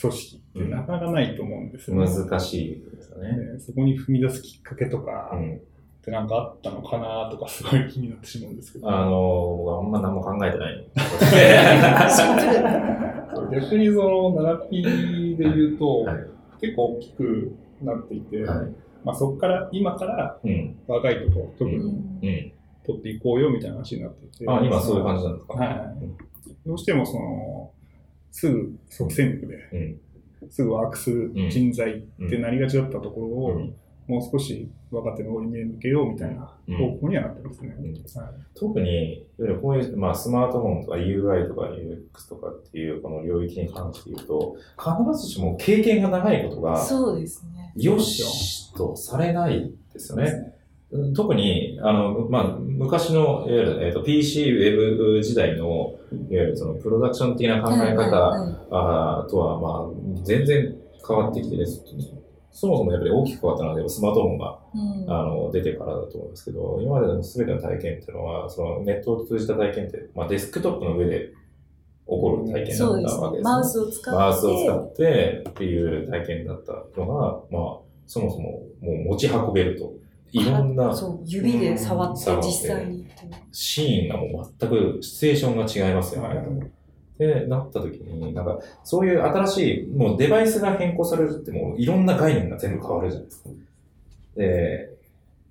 [0.00, 2.06] 組織ってなかなかないと思うんですよね。
[2.06, 3.32] 難しいですよね。
[3.32, 5.60] ねそこに踏み出すきっかけとかうん。
[6.08, 8.90] ってなんかあったのかなとかすごい気になってしまうんですけど。
[8.90, 9.10] あの、
[9.58, 10.88] 僕はあんま何も考えてない。
[13.52, 14.34] 逆にその
[14.70, 16.16] 7P で言うと、はい
[16.60, 18.68] 結構大きくなっていて、はい。
[19.04, 20.76] まあ、そこから今からうん。
[20.88, 22.52] 若いところ特うにんうん。
[22.84, 25.54] 取っていこうよみたいな話になっていて、あ、今そういう感じなんですか？
[25.54, 25.76] はい
[26.66, 27.70] どうしてもその
[28.32, 29.54] すぐ即戦力で
[30.42, 30.50] うん。
[30.50, 33.74] すぐワークする人材ってなりがちだったところを、うん
[34.08, 37.76] もう少し若手の方に目向けようみたいな方向にはなってますね。
[37.78, 37.98] うんはい
[38.54, 39.26] 特に、
[39.60, 47.72] こういう、まあ、スマートフォンとか UI とか UX とかっていうこの領域に関して言うと、必ずしも経験が長いことが、そうですね。
[47.76, 50.24] よしとされないですよね。
[50.32, 55.98] うん特に、あの、まあ、昔の、いわゆる、えっ、と、PC ウェブ時代の、
[56.30, 60.74] いわゆるそのプロダクション的な考え方、はいはいはいあーとは、まあ、全然
[61.06, 61.84] 変わってきてです。
[62.50, 71.34] そもそもやっぱり大きく変わったのは、スマートフォンが、うんあの、出てからだと思うんですけど、今までの全ての体験っていうのは、そのネットを通じた体験って、まあ、デスクトップの上で起
[72.06, 72.86] こる体験だ。
[72.86, 73.42] ったわけです、ね。
[73.42, 74.10] マウスを使って。
[74.10, 79.92] マウスを使ってっていう体験だったのが、まあ、そもそももう持ち運べると。
[80.30, 83.06] いろんなそう、指で触って実際に。
[83.52, 86.28] シーンがもう全くシチュエーションが違いますよね。
[86.28, 86.77] はい
[87.18, 93.50] で、なった時に、なんか、そういう新しい、もうデバイスが変更されるってもういろんな概念が全部変わるじゃないですか。
[94.36, 94.90] で、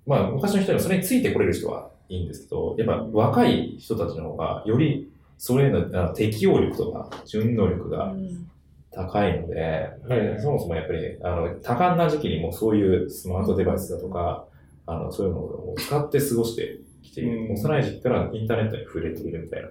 [0.06, 8.48] まあ、昔の人にもそれについてこれる人はいいんですけど、やっぱ若い人たちの方が、よりそれへのあ適応力とか、順応力がうん
[8.90, 14.46] 高いので、やっぱりそもそもやっぱり、あの、多感な時期にもそういうスマートデバイスだとか、
[14.86, 19.68] あの、そういうのを使って過ごしてきて幼い時期からインターネットに触れているみたいな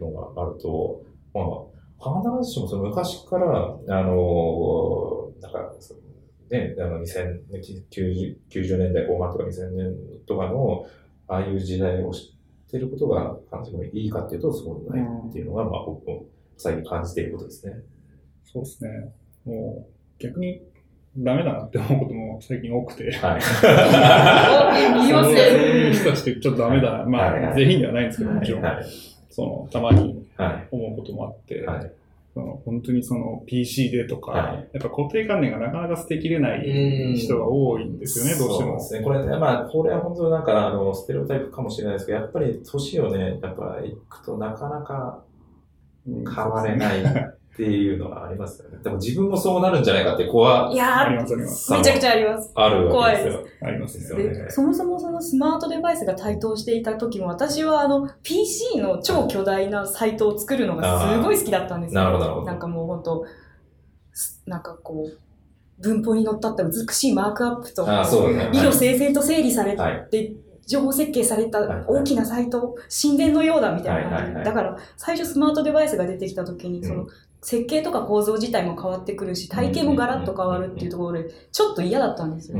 [0.00, 1.02] のがあると、
[1.38, 1.64] ま
[2.00, 6.00] あ、必ずしもその昔から、あの、なんか、その
[6.50, 9.94] ね、あの、2090 90年代後半とか2000年
[10.26, 10.86] とかの、
[11.26, 12.34] ああいう時代を知
[12.66, 16.24] ってることが感じもいいかっていうと、そうでもないっていうのが、まあ、僕も
[16.56, 17.74] 最近感じていることですね。
[18.44, 18.90] そうですね。
[19.44, 20.62] もう逆に
[21.16, 23.12] ダメだなって思うことも最近多くて。
[23.16, 23.40] はい。
[25.00, 25.40] 言いますそうね。
[25.40, 27.04] いう人たちってちょっとダメだな。
[27.04, 28.62] まあ、全員ではないんですけど、もちろん。
[28.62, 28.84] はい。
[29.28, 30.17] その、たまにはい。
[30.70, 31.92] 思うこともあって、はい。
[32.34, 38.78] その本当にその PC でとか、はいやっぱ固定観念がなかなか捨てきれない人が多いんですよね、どうしても。
[38.78, 39.04] そうですね。
[39.04, 45.24] これね、まあ、これは本当なんか、あの、ステレオタイプかもしれないですけど、やっぱり年をね、やっぱ行くとなかなか
[46.06, 47.02] うん変われない
[47.58, 48.78] っていうのがありますよね。
[48.84, 51.72] でも自分もそうなるんじゃないかって怖いやありますあります。
[51.72, 52.52] ー、めちゃくちゃあります。
[52.54, 53.46] あるわけですよ。
[53.62, 54.00] ありますね。
[54.00, 62.04] ですよねで、そもそもそのスマートデバイスが台頭していた時も、私はあの、PC の超巨大なサイトを作るのがすごい好きだったんですよ。
[62.04, 62.46] なるほど、なるほど。
[62.46, 63.24] なんかもう本当
[64.12, 68.50] すなんかこう、文法に乗っった美しいマークアップと、ああ、そうだね。
[68.52, 70.08] 色整然と整理されて、はい。
[70.68, 77.08] 情報設計されたはい大きなサイト、神殿のようだみたいな感じで、はいはいはいだから最初スマートデバイスが出てきた時に、そのうん
[77.40, 82.58] 設計とか構造自体も変わってくるし、体系もガラッと変わるっていうところで、ちょっと嫌だったんですよ。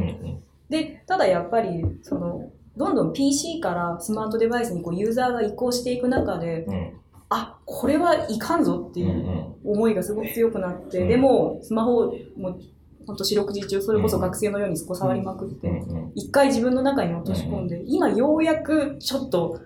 [0.70, 6.92] で、ただやっぱり、その、どんどん PC からスマートデバイスにこうユーザーが移行していく中で、うん。
[7.28, 11.08] あ、これはいかんぞっていうん思いがすごく強くなって、うん。
[11.08, 12.58] でも、スマホも、
[13.06, 15.82] 本当四六時中、それこそ学生のようにこう触りまくって。
[16.14, 19.60] 一回自分の中に落とし込んで、今ようやくちょっと、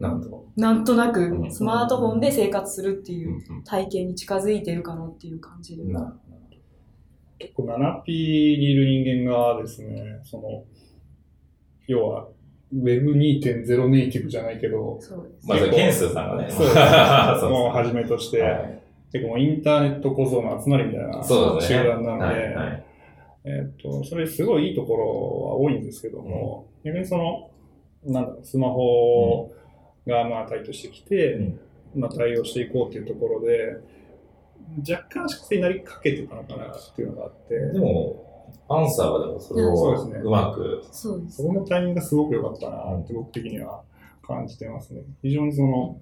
[0.00, 0.46] なんと。
[0.56, 5.82] なんとなくうんスマートフォンで生活するっていううん体験に近づいてるかなっていう感じで。
[5.82, 6.16] うんな
[7.38, 10.62] 結構 7P にいる人間がですね、その、
[11.86, 12.28] 要は
[12.74, 15.00] Web2.0 ネイティブじゃないけど。
[15.44, 16.50] まあ、それ、ケンスーさんがね。
[16.50, 16.66] そう
[17.50, 18.80] もうはじめとして、はい
[19.12, 21.22] 結構インターネット構造の集まりみたいな。
[21.60, 22.84] 集団なので、はいはい
[23.44, 27.50] えっと、それすごいいいところは多いんですけども、逆にその、
[28.04, 29.50] なんだろう、スマホ
[30.10, 31.60] がまあ台頭してきて、うん
[31.94, 33.76] まあ対応していこうっていうところで、
[34.88, 41.38] 若干粛清になりかけてたのかなっていうのがあって、でも、アンサーはでもそれをそうですねうまく、そうです。
[41.38, 43.82] そこのタイミングがすごく良かったなって僕的には
[44.24, 45.02] 感じてますね。
[45.22, 45.98] 非常にその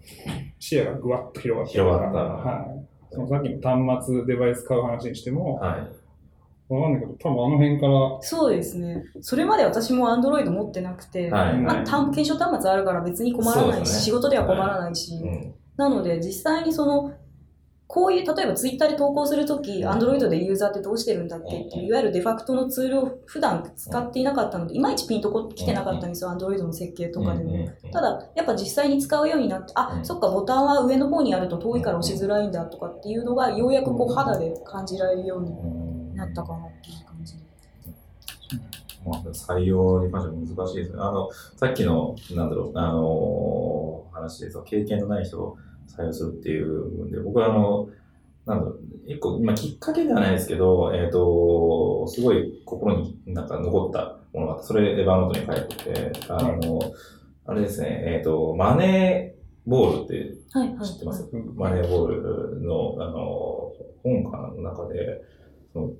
[0.58, 1.72] 視野がぐわっと広がった。
[1.72, 2.86] 広がったはい。
[3.10, 5.97] そのさっきの端末デバイス買う話にしても、はい。
[6.68, 9.04] わかんないけど、多分あの辺から、そうですね。
[9.22, 11.58] それまで私も Android 持ってなくて、はい。
[11.58, 11.84] まあ、はい。
[11.84, 14.00] 単検証端末あるから別に困らないし、ね。
[14.00, 15.54] 仕事では困らないし、うん。
[15.76, 17.12] なので実際にその、
[17.86, 19.88] こういう、例えばツイッターで投稿するとき、うん。
[19.88, 27.56] Android でユーザーってどうしてるんだっけっていう、いわゆるデファクトのツールを普段使っていなかったので、いまいちピンとこ来てなかったんですよ、Android の設計とかでも。
[27.56, 30.04] もた、だ、やっぱ実際に使うようになって、あ、うん。
[30.04, 37.34] そっか、ボタンは上の方にあると遠いから押しづらいんだとかっていうのが、ようやくこう肌で感じられるようにうんなったかなっていう感じ。
[39.06, 40.96] まあ、採用に関しては難しいですね。
[40.98, 47.88] あの、さっきの、なんだろう、あの話で、その経験のない人を採用するっていう部分で、僕はあの、
[48.44, 56.80] なんだろう、一個、まあ、きっかけではないですけど、えっ、と、すごい心になんか残ったものがあって、それエヴァノートに書いてて、あの、
[57.46, 60.86] あれですね、えっ、と、マネーボールってはいはい。
[60.86, 61.28] 知ってます？
[61.30, 65.22] うんマネーボールの、あの、本かの中で、
[65.72, 65.90] その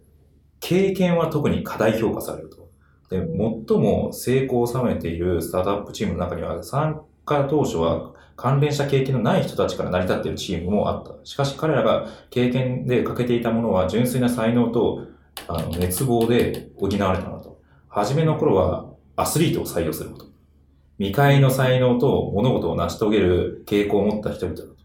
[0.61, 2.69] 経験は特に課題評価されると。
[3.11, 11.13] で、最も成功を収めているスタートアップチームの中には、参加当初は関連した経験のない人たちから成り立っているチームもあった。
[11.25, 15.07] しかし彼らが経験で欠けていたものは純粋な才能と
[15.47, 17.61] あの熱望で補われたのだと。
[17.89, 20.27] 初めの頃はアスリートを採用すること。
[20.99, 24.77] 未開の才能と物事を成し遂げる傾向を持った人々だと。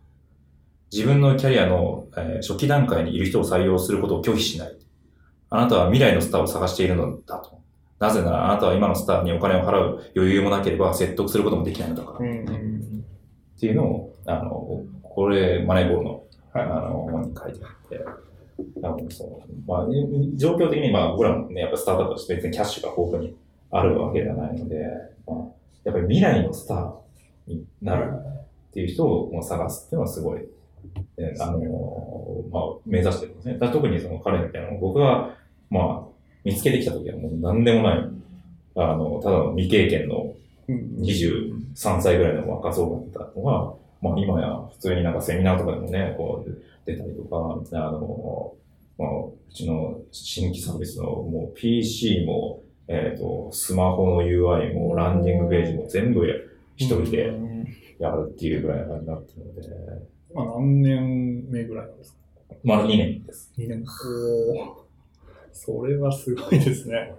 [0.91, 2.05] 自分のキャリアの、
[2.41, 4.77] 初期段階にいる人を採用することを拒否しない。
[5.53, 7.61] あなたは未来のスターを探しているのだと。
[7.99, 12.17] なぜならあなたは今のスターにお金を払う余裕もなければ説得することもできないのだから。
[12.17, 12.21] っ
[13.59, 18.03] ていうのを、あの、これ、マネーボールの、あはいの、本に書いてあって、
[19.13, 19.87] そうまあ、
[20.35, 23.35] 状況的に、まあ、僕らもね、やっぱスタートアップとして別にキャッシュが豊富に
[23.69, 24.75] あるわけではないので、
[25.27, 25.37] まあ、
[25.83, 26.93] やっぱり未来のスター
[27.45, 31.59] になるっていう人を探すっていうのはすごい、ねあの、
[32.51, 33.57] まあ、目指してるんですね。
[33.59, 35.37] 特にその彼みたいなのを僕は、
[35.73, 36.07] まあ、
[36.43, 38.09] 見つけてきた時はもう何でもない、
[38.75, 40.33] あの、ただの未経験の
[40.67, 40.97] うん。
[41.01, 48.53] 23歳ぐらいの若そうだったのが、まあ今や普通になんかセミナーとかでもね、こう出たりとか、あの、
[48.97, 56.25] まあ、うちの新規サービスのもう PC も、えっ、と、スマホの UI もランディングページも全部
[56.77, 57.67] 一人でうん
[57.99, 59.67] やるっていうぐらいになってるので、
[60.31, 62.55] 今何年目ぐらいなんですか？
[62.63, 63.51] まだ2年です。
[63.57, 63.83] 2年。
[65.53, 67.13] それはすごいですね。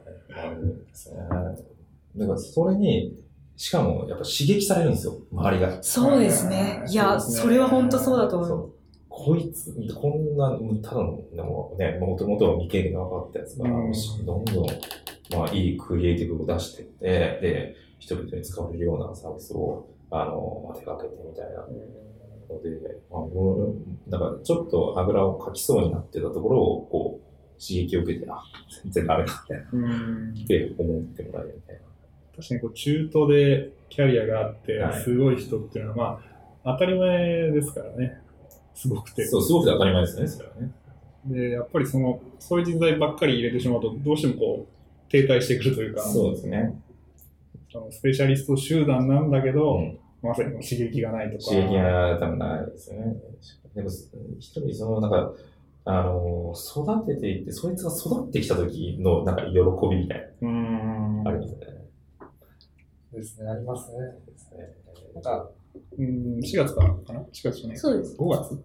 [2.17, 3.17] だからそれに、
[3.57, 5.83] しかもやっぱ刺激されるんですよ、周りが。
[5.83, 6.85] そうですね。
[6.89, 8.71] いや、そねそれは本当そうだと思う。
[9.09, 13.93] こいつ、こんな、ただの、でもね、もともとは未経験が分かったやつが、うん
[14.27, 14.67] どんどん、
[15.37, 17.07] まあ、いいクリエイティブを出していって、
[17.41, 21.69] で、人々に使われるようなサービスを、あの、まあ、手掛けてみたいなの
[22.61, 22.71] で、
[23.09, 27.24] まあ、なんか、ちょっとあぐらをかきそうになってたところを、こう、
[27.67, 28.43] 刺激を受けて、あ、
[28.83, 31.83] 全然ダメだみたいな、うんって思ってもらえるみたいな。
[32.37, 35.97] 確かにこう中途でキャリアがあってはい、すごい人っていうのは、
[36.65, 38.21] まあ、当たり前ですからね。
[38.75, 39.25] すごくて。
[39.27, 40.73] そう、すごく当たり前ですね、それはね。
[41.27, 46.81] で、やっぱりその、そういう人材ばっかり入れてしまうと、どうしてもこう、停滞してくるというか、そうですね。
[47.73, 51.45] そのスペシャリスト集団なんだけど、うんまさに刺激がないとか。
[51.51, 53.15] 刺激が多分ないですよね。
[53.75, 53.89] でも、
[54.39, 55.33] 一人その、なんか、
[55.87, 59.59] あの、育てていって、そいつが育ってきた時の、なんか、喜
[59.91, 61.23] びみたいうーん。
[61.23, 61.59] な、ありますね。
[63.13, 63.99] ですね、ありますね。
[64.27, 64.59] ですね。
[65.15, 65.51] なんか、
[65.99, 68.17] うん、4月からかな ?4 月じゃないそうです。
[68.19, 68.65] 5月？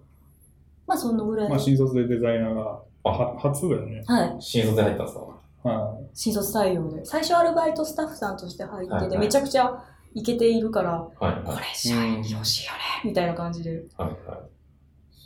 [0.88, 1.64] まあ、そのぐらいまあ、で。
[1.64, 4.02] 新卒でデザイナーが、あは初だよね。
[4.06, 4.36] はい。
[4.40, 5.70] 新卒で入ったんですか？
[5.70, 7.04] は新卒採用で。
[7.06, 11.44] 最初アルバイトスタッフさんとして入ってて、はいはいめちゃくちゃイケているから、はい、はい。
[11.44, 13.84] これ社員に欲しいよね、みたいな感じで。
[13.98, 14.40] はい、はい。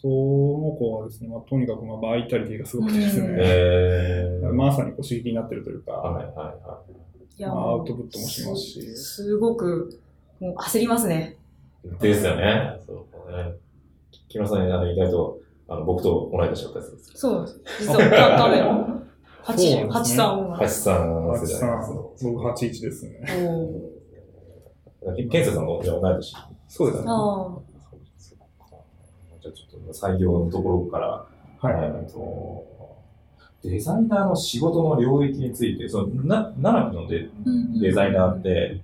[0.03, 0.07] い。
[0.07, 4.53] その子はですね、まあ、とにかくまあバイタリティがすごくてですね、えー。
[4.53, 7.03] まさにこう刺激になってるというか、はい、はい、はい
[7.43, 9.99] や、まあ、アウトプットもしますし、すごく、
[10.39, 11.37] もう焦りますね。
[11.85, 12.01] い。
[12.01, 12.79] ですよね。
[12.85, 13.53] そうね。
[14.27, 17.11] 木村さん、あの、意外と、あの、僕と同い年だったやつです。
[17.15, 17.61] そうです。
[17.81, 19.03] 実はた多分、
[19.45, 20.59] そうですね8、8さんは。
[20.59, 23.21] 橋さん八世代三です僕81ですね。
[25.29, 26.35] ケンセさんも同い年。
[26.67, 27.05] そうですね。
[29.43, 31.25] じゃあちょっと採用のところから、
[31.59, 31.91] はい。
[32.01, 32.71] えっと
[33.63, 38.81] デザイナーの仕事の領域について、そのな、ナナピのデーデザイナーって、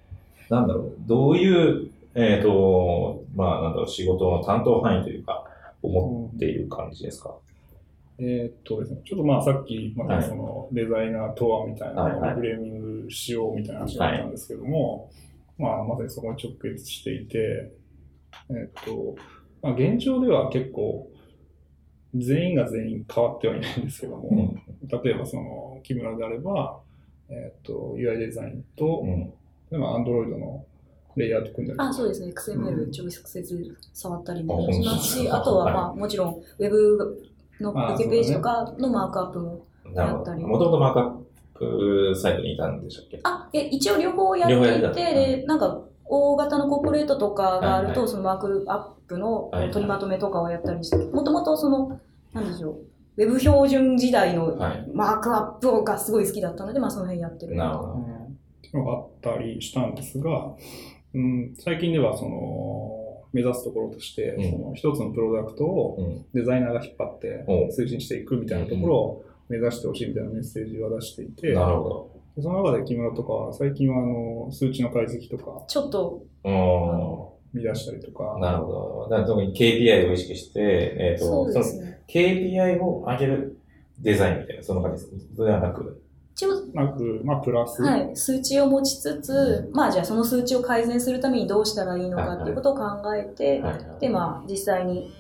[0.50, 5.43] なんだろう、どういう、えっ、と、まあ、なんだろう、仕事の担当範囲というか、
[5.82, 7.36] 思っている感じですか？
[8.19, 15.10] えーっとですね、ちょっとまあさっき、まはいだそのデザイナーとはみたいなのをフレーミングしようみたいな話があったんですけども、
[15.57, 17.72] まあまさにそこに直結していて、
[18.49, 19.16] えーっと、
[19.62, 21.10] まあ現状では結構
[22.16, 24.55] 全員が全員変わってはいないんですけども、うん。
[25.03, 26.80] 例えばそのの木村であれば、
[27.30, 29.20] えっ、と、UI デザインと、うん。
[29.72, 30.66] 例えば Android の
[31.16, 31.89] レイヤーと組んだりとか。
[31.89, 32.28] あ、そうですね。
[32.28, 35.74] う XML ん直接触ったりあもしますし、あとは、はい。
[35.74, 37.22] まあ、もちろん、ウェブ
[37.60, 39.66] のあウェブページとかのマークアップも。
[39.93, 40.43] やったり。
[40.43, 41.12] もともとマークアッ
[41.53, 43.20] プサイトにいたんでしたっけ？
[43.24, 45.14] あ、え、一応両方やって両方やっていて、た。
[45.14, 48.07] で、なんか、大型のコーポレートとかがあると、はいはい。
[48.07, 51.99] そのマークアップの取りまとめとかをやったりして、もともとその、
[52.32, 52.72] なんでしょ
[53.18, 54.88] う、ウェブ標準時代のはい。
[54.93, 57.55] マークアップがすごい好きだったので、まあその辺やってる。
[57.55, 57.93] なるほど。
[57.93, 60.53] うんっていうのがあったりしたんですが、
[61.16, 66.26] うん、最近ではその目指すところとして、うんその一つのプロダクトをうん。
[66.34, 67.45] デザイナーが引っ張って
[67.78, 77.39] 推進していくみたいなところを目指してほしいみたいなメッセージを出していて、なるほでその中で木村とかは最近はあの数値の解析とかちょっと、ど。
[77.54, 79.08] 見出したりとかうん。、なるほど。
[79.10, 82.02] だから特に KPI を意識して、えっ、そうと、そのですね。
[82.08, 83.58] KPI を上げる
[84.00, 85.36] デザインみたいな、その感じです。
[85.36, 86.04] それではなく。
[86.34, 92.82] 一応、なく、まあプラス、はい、数値を持ちつつ、まあじゃあその数値を改善するためにどうしたらいいのかっていうことを考
[93.14, 94.02] えて、はい。
[94.02, 95.12] で、まあ実際に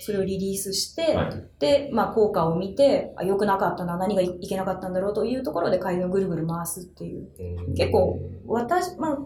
[0.00, 1.44] それをリリースして、はい。
[1.58, 7.28] で、まあ効果を見て、あ、良くなかったな、何がいいけなかったんだろうというところで改善をぐるぐる回すっていう。
[7.66, 9.18] うん結構、私、まあ、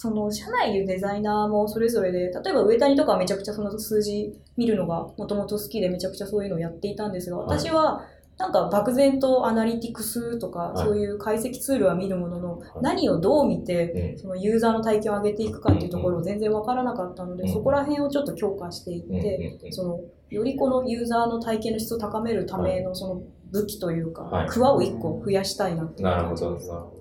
[0.00, 7.58] その社内でデザイナーもそれぞれで、例えば上谷とかはめちゃくちゃその数字見るのがもともと好きでめちゃくちゃそういうのをやっていたんですが、はい。
[7.58, 8.06] 私は
[8.38, 10.86] なんか漠然とアナリティクスとか、はい。
[10.86, 12.80] そういう解析ツールは見るものの、い。
[12.80, 17.52] 何をどう見て、うんそのユーザーの体験を上げていくかっていうところを全然わからなかったので、うん。
[17.52, 24.48] そこら辺をちょっと強化していって、そのよりこのユーザーの体験の質を高めるためのその武器というか、はい。
[24.48, 26.04] クワを1個増やしたいなって。
[26.04, 26.68] いう感じです。
[26.68, 26.97] なるほど。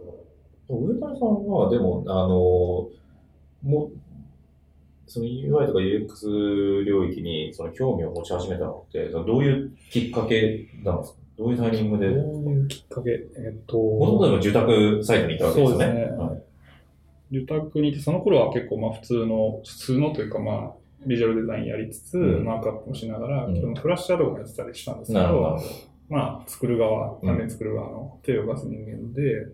[0.70, 2.90] 上谷さんは、でも、あの、
[3.64, 3.92] も
[5.08, 11.20] その UI とか UX 領域にその興味を持ち始めたのって、そのどういうきっかけなんですか？
[11.38, 15.86] どういうタイミングで、どういうきっかけ、えっと、もともとでも住宅サイトにいたわけですよね。
[15.86, 16.18] そうですね。
[16.18, 16.44] はい。
[17.32, 20.74] 住宅にいて、その頃は結構まあ普通の、普通のというかまあ、
[21.06, 22.44] ビジュアルデザインやりつつ、うん。
[22.44, 23.76] マークアップもしながら、うん。
[23.76, 25.28] フラッシュアドとかもやってたりしたんですけど。
[25.28, 25.58] ど、
[26.10, 27.28] まあ、作る側、うん。
[27.28, 29.48] 画面作る側の手を動かす人間で、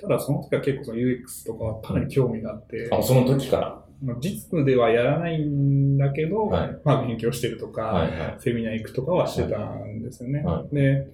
[0.00, 3.84] ただその時は結構その UX とかはかなり興味があって、あ、その時から。
[4.02, 8.36] まあ実務ではやらないんだけど、はいまあ勉強してるとか、はいはい。
[8.38, 10.42] セミナー行くとかはしてたんですよね。
[10.42, 11.06] はで、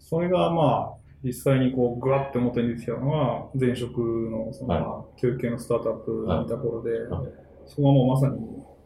[0.00, 8.38] それがまあ、実際にこう、ぐわって表に出てきたのは、前職のその、はいまあ教育系のスタートアップにいた頃で、はいそこはもうまさに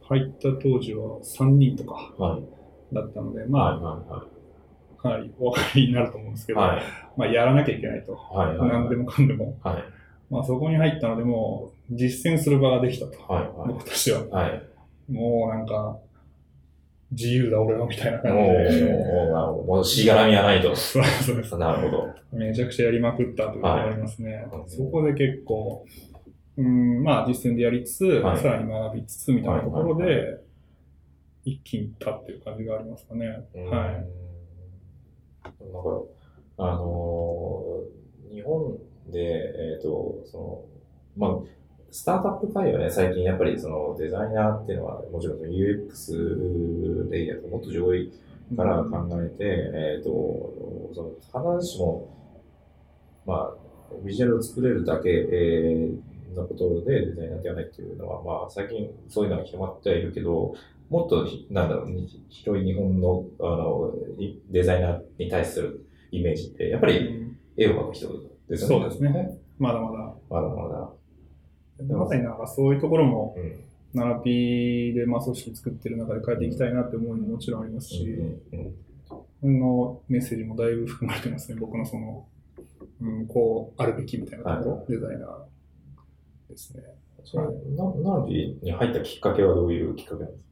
[0.08, 2.94] 入った当時は3人とかはい。
[2.94, 3.48] だったので、はい。
[3.48, 4.24] まあ、は
[5.02, 6.54] かなりお分かりになると思うんですけい。
[6.54, 6.82] ど、はい。
[7.16, 8.14] まあ、やらなきゃいけないと。
[8.14, 8.56] はい。
[8.56, 8.68] はい。
[8.68, 9.58] 何でもかんでも。
[9.62, 9.84] はい。
[10.30, 13.20] まあ、そこに入ったので、もう、実践する場ができたと。
[13.32, 13.42] はい。
[13.42, 13.68] はい。
[13.68, 14.24] 僕としては。
[14.28, 14.62] はい。
[15.10, 15.98] もうなんか、
[17.12, 18.32] 自由だ俺はみたいなお感
[18.70, 18.86] じで。
[18.86, 19.62] ー、なるほど。
[19.64, 20.74] もうしがらみはないと。
[20.76, 21.56] そ うそうです。
[21.58, 22.08] なるほど。
[22.32, 24.34] めちゃくちゃやりまくったというのがありますね。
[24.34, 25.84] はいそこで結構、
[26.56, 30.38] うん、まあ実践でやりつつ、はいさらに学びつつみたいなところで、
[31.44, 33.26] 一気にいったっていう感じがありますかね。
[33.54, 34.06] うんはい。
[35.44, 36.02] なんか、
[36.58, 38.78] あのー日本
[39.08, 40.64] で、えっ、と、その、
[41.16, 41.40] まあ、
[41.90, 48.12] スタートアップ界はね、最近やっぱりそのデザイナーっていうのは、もちろん UX レイヤーともっと上位
[48.56, 50.10] から考えて、えっ、と、
[50.94, 52.16] その必ずしも、
[53.26, 53.54] まあ、
[54.04, 60.54] ビジュアルを作れるだけ、えーのことでデザイナーってやらないっていうのは、まあ、最近そういうのが広まってはいるけど、
[60.90, 68.08] もっとひ、なんだろう、に広い日本の、あの、いデザイナーに対するイメージって、やっぱりうん絵を描く人
[68.48, 68.80] ですよね。
[68.80, 69.38] そうですね。
[69.58, 70.14] まだまだ。
[70.28, 70.90] まだまだ。
[71.96, 73.64] まさになんかそういうところも、うん。
[73.92, 78.74] ナラピでまあ組織作ってる中で変えていきたいなって思いももちろんありますし、うんうん
[79.08, 81.58] このメッセージもだいぶ含まれてますね。
[81.58, 82.26] 僕のその、
[83.00, 86.82] うん、こうあるべきみたいなところ、デザイナーですね。
[87.24, 87.84] それな
[88.18, 90.49] ナビに入ったきっかけはどういうきっかけなんですか？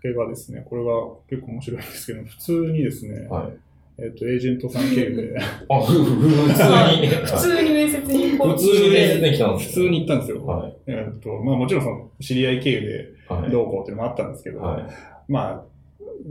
[0.00, 0.90] けがですね、これが
[1.28, 3.52] 結構面白いんですけど、普通にですね、かはい。
[3.98, 6.62] えっ、と、エージェントさん経由で、あ、ふ、ふ、普通
[7.00, 7.08] に。
[7.08, 10.46] 普通に面接に普通に面接に来たんです普通に行ったんですよ。
[10.46, 10.76] はい。
[10.86, 13.50] えっ、と、まあもちろんその知り合い経由ではい。
[13.50, 14.86] どうこうっていうのもあったんですけど、はい。
[15.28, 15.64] まあ、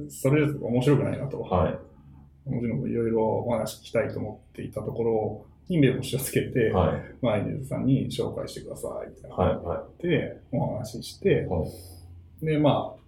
[0.10, 1.42] それ面白くないなと。
[1.42, 2.50] はい。
[2.50, 7.02] もちろんいろいろお話聞きたいと思っていたところに目星をつけて、はい。
[7.22, 10.08] まあ、エネズさんに紹介してくださいみたいなはい。
[10.08, 11.70] で、お話しして、はい
[12.42, 12.99] で、まあ、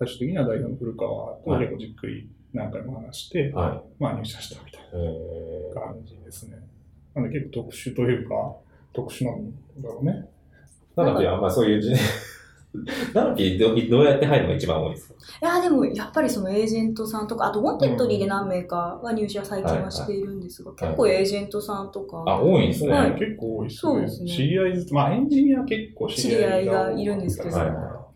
[0.00, 1.08] 最終的には代表の古川
[1.44, 1.60] とはい。
[1.60, 3.52] 結構じっくり何回も話して、い。
[3.52, 6.56] はまあ入社したみたいな感じですね。
[7.14, 8.34] なので結構特殊というか、
[8.94, 10.26] 特殊なんだろうね。
[10.96, 11.92] ー、なので、あんまそういうじ、
[13.12, 15.14] ナナピーどどうやって入るのが一番多いですか？
[15.42, 22.92] いや、でも、やっぱりそのエージェントさんとか、あと、ウォンテッドリーで何名かは入社最近はしているんですが、はい結構エージェントさんとか、あ、多いんですね。
[22.92, 23.14] はい。
[23.18, 24.30] 結構多いですそうですね。
[24.30, 27.66] 知り合いずつ、まあエンジニア結構知り合いがいるんですけどは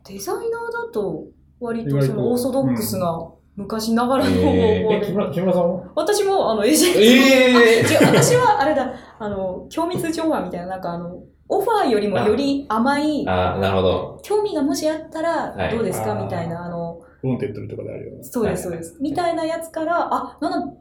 [0.09, 0.13] い。
[0.13, 1.27] デザイナーだと、
[1.65, 5.93] 割とそのオーソドックスな昔ながらの方法で、村木村さんは？
[5.95, 14.21] 私もあのエージェント、え あ違う、私はあれだ、あの、興味通知オファーみたいな、なんかあの、オファーよりもより甘い、あ、なるほど。
[14.23, 15.69] 興味がもしあったはい。
[15.69, 18.25] らどうですか、みたいな、あの、ウォンテッドリとかであるような。
[18.25, 18.81] そうです、そうはい。
[18.81, 18.97] です。
[19.01, 20.75] みたいなやつから、あ、なんだ、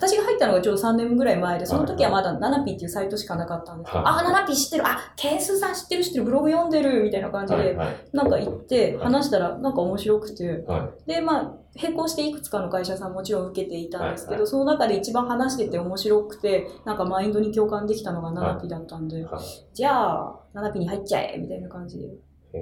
[0.00, 4.14] 私が入ったのがちょうど3年ぐらい前で、その時はまだナナピっていうサイトしかなかったんですけど、はい。
[4.20, 7.76] あ、ナナピ知ってる、あ、ケンスーさん知ってる知ってる、ブログ読んでる、みたいな感じで。
[8.12, 14.50] なんか行って話したらなんか面白くて、はで、まあ、並行していくつかの会社さんもちろん受けていたんですけど、はいはい。
[14.50, 19.42] その中で一番話してて面白くて、なんかマインドに共感できたのがナナピだったんで、はい。
[19.74, 22.08] じゃあ、ナナピに入っちゃえみたいな感じで。
[22.52, 22.58] え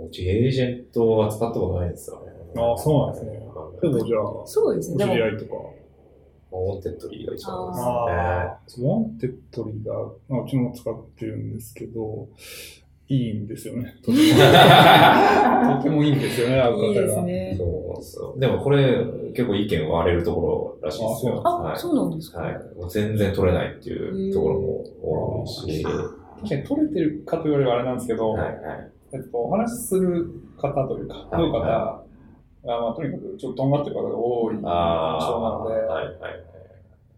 [0.00, 2.32] ー、うちエージェントは使ったことないんですよね。
[2.56, 3.38] あそうなんですね。
[3.54, 3.80] はい。
[3.80, 4.98] でもじゃあ、おそうですね。
[4.98, 5.50] でも知り、合いとか。
[6.52, 7.86] ウォンテッドリーが一番多いですね。
[7.86, 9.94] ああ、ウォンテッドリーが、
[10.28, 12.28] まあ、うちも使ってるんですけど、
[13.08, 13.94] いいんですよね。
[14.02, 14.16] とても
[15.76, 16.86] とてもいいんですよね、会う方が。
[16.86, 17.56] いいですね。
[17.58, 21.40] そうなんでもこれ結構意見割れるところらしいですよ。
[21.44, 22.54] あ、はいそうなんですか、はい。
[22.76, 25.84] もう全然取れないっていうところも多いし。
[25.84, 25.90] は
[26.36, 28.58] 確かに取れてるかと言われればあれなんですけど、いはい。
[29.12, 31.52] えっと、お話しする方というか、い会う
[32.62, 36.44] 方が、まあ、とにかくちょっととんがってる方が多い印象なああ、ので、はいはいはい。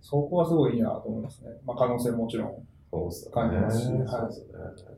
[0.00, 1.50] そこはすごいいいなと思いますね。
[1.64, 2.54] まあ、可能性ももちろん。
[2.90, 4.04] そうです感じますしね。
[4.04, 4.08] はい。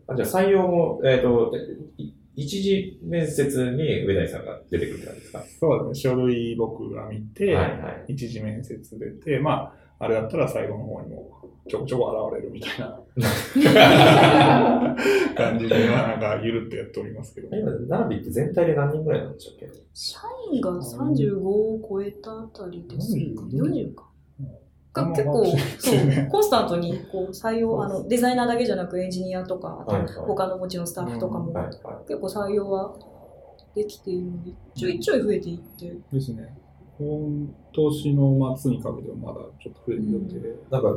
[0.08, 1.52] あじゃあ採用も、えっ、と、
[1.96, 5.42] い一次面接に上谷さんが出てくるって感じですか？
[5.58, 8.12] そうですね、書類僕が見て、はいはい。
[8.12, 11.36] 一次面接出て、まあ、あれだったら最後の方にも
[11.68, 13.00] ちょこちょこ現れるみたいな
[15.36, 17.56] 感じで、なんかゆるっとやっておりますけど。
[17.56, 20.20] 今、ナナビって全体で何人ぐらいなんでしたっけ社
[20.52, 23.20] 員が35を超えたあたりですか
[23.50, 24.04] 40か。
[24.92, 25.44] が結構、
[25.78, 29.84] そう、コンスタントにこう採用、あの、デザイナーだけじゃなくエンジニアとか、
[30.26, 31.52] 他のもちろんスタッフとかも、
[32.06, 32.94] 結構採用は
[33.74, 36.56] できているので、ちょいちょい増えていって、ですね。
[36.98, 40.88] 今年の末にかけてはまだちょっと増える予定なんか、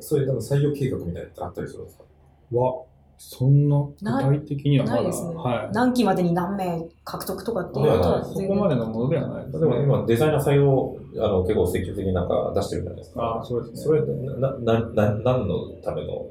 [0.00, 2.04] そういうなんか採用計画みたいなのってあったりするんですか？
[2.52, 2.84] は、
[3.18, 5.34] そんな具体的にはまだ、ないですね。
[5.34, 5.74] はい。
[5.74, 9.60] 何期までに何名獲得とかっていうことはそこまでのものではないです、ね。
[9.60, 13.22] でも今、デザイナー採用、あの、結構積極的になんか出してるじゃないですか。
[13.22, 13.78] ああ、そうですね。
[13.78, 14.02] それ、
[14.38, 16.26] な、な、な、何のための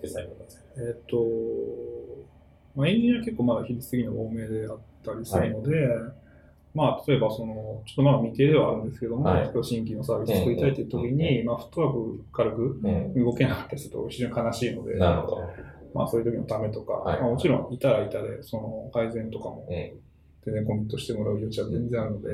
[0.00, 0.62] デザインなんですか？
[0.78, 1.16] えっ、と、
[2.74, 5.76] まあ、エンジニア結構まだ比率的には多めであったりするので、
[6.74, 13.24] まあ、例えばその、ちょっとまだ未定ではあるんですけども、はい新規のサービス作りたいという時に、まあ、フットワーク軽くうん。
[13.24, 15.48] 動けなかったりすると非常に悲しいので、なるほど。
[15.92, 19.90] まあ、そういう時のためとか、はいまあ、もちろんいたらいたで、その改善とかもうん。
[20.42, 22.28] 全然コミットしてもらう余地は全然あるので、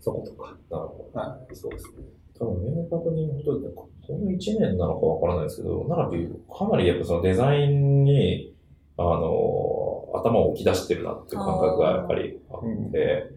[0.00, 0.56] そことか。
[0.70, 1.20] なるほど。
[1.20, 2.04] はい、そうですね。
[2.38, 8.54] 多分明確に本当にこの1年なのかわからないですけど、ならびかなりやっぱそのデザインに、
[8.96, 13.30] あの、頭を置き出してるなっていう感覚がやっぱりあって、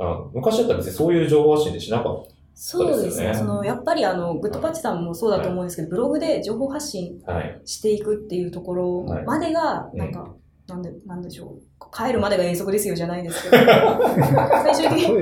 [0.00, 3.02] あの昔だったら別にそういう情報発信でしなかっそうですね。
[3.02, 7.32] そうですよねそのやっぱりあのグッドパッチさんもそうだと思うんですけど、ブログで情報発信た。
[7.32, 7.60] はい。
[7.64, 10.26] していくっていうところまでが、いなんか、
[10.68, 11.60] なんで、なんでしょう。
[11.90, 15.04] 帰るまでが遠足ですよじゃないですけど、 最終的に。
[15.06, 15.16] すい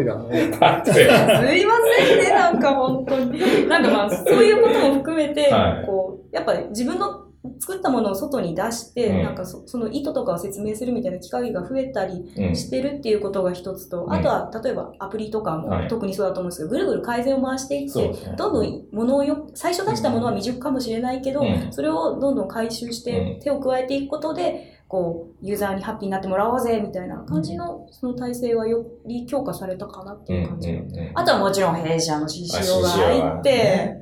[0.55, 3.69] ませんね、なんか本当に。
[3.69, 7.28] なんかまあ、そういうことも含めて、はいこう、やっぱり自分の
[7.61, 9.23] 作ったものを外に出して、うん。
[9.23, 12.57] なんかそその意図とかを説明するみたいな機会が増えたりうん。
[12.57, 14.13] してるっていうことが一つと、ん。
[14.13, 15.89] あとは例えばアプリとかもはい。
[15.89, 18.35] 特にそうだと思うんですけど、ぐるぐる改善を回していって、ね。
[18.37, 21.73] どんどんものをよ、最初出したものは未熟かもしれないけど、うん。
[21.73, 23.41] それをどんどん回収しうてん。
[23.41, 30.71] 手を加えていくことで、こう、ユーザーにハッピーになってもらおうぜ、みたいな感じの、その体制はより強化されたかなってうんいう感じ。
[30.71, 34.01] うんうんあとはもちろん弊社の CCO が入って、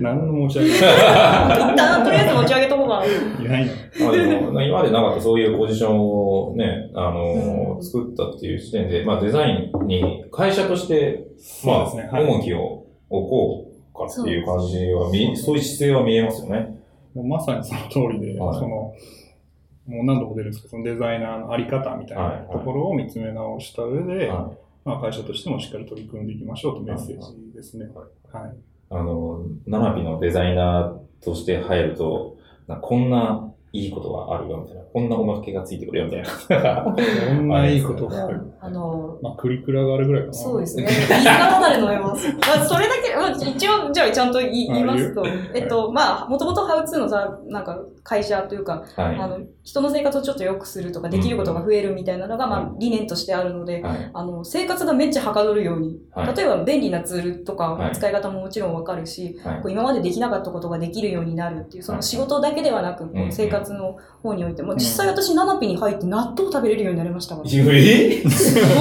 [0.00, 3.44] 何の申し訳一旦とりあえず持ち上げとこうかい。
[3.44, 3.72] いないの。
[4.00, 11.26] まあでも、今までなかったそういうポジションをね、あの、うん作ったっていう時点で、まあデザインに会社として、
[11.66, 16.80] まあ、重きを置こうかっていう感じは見、そういう姿勢は見えますよね。
[17.14, 18.92] まさにその通りで、はいその、
[19.86, 24.52] もう何度も出るんですけど、そのデザイナーのあり方みたいはいなところを見つめ直した上で、は
[24.84, 27.86] まあ、会社としてもしっかり取り組んでいきましょうとメッセージですね。
[27.94, 28.02] は
[28.38, 28.56] はい。
[28.90, 34.82] あの、ナナピのデザイナーとして入ると、なこんないいことがあるよみたいな。
[34.82, 36.22] こんなおまけがついてくるよみたい
[36.62, 36.82] な。
[36.82, 38.40] こんないいことがある。
[38.60, 40.34] あの、まあ、クリクラがあるぐらいかな。
[40.34, 40.86] そうですね。
[40.88, 42.28] 水がただで飲めます。
[42.34, 45.24] まあ、それだけ、まあ、一応、じゃあちゃんと言いますと、
[45.54, 49.16] えっと、まあ、もともとハウツーのさ、なんか、会社というか、はい。
[49.16, 54.10] あの、人の生活をちょっと良くするとか、できることが増えるみたいなのが、まあ、理念としてあるので、はい。
[54.12, 67.48] あの、生活がめっちゃはかどるように、はい例えば便利なツールとかはい使い方ももちろんわかるし、はいこう今までできなかったことができるようになるっていう、その仕事だけではなく、生活の方においても、実際私、ナナピに入って納豆食べれるようになりましたから。
[67.50, 67.62] すえ？
[67.62, 67.72] ご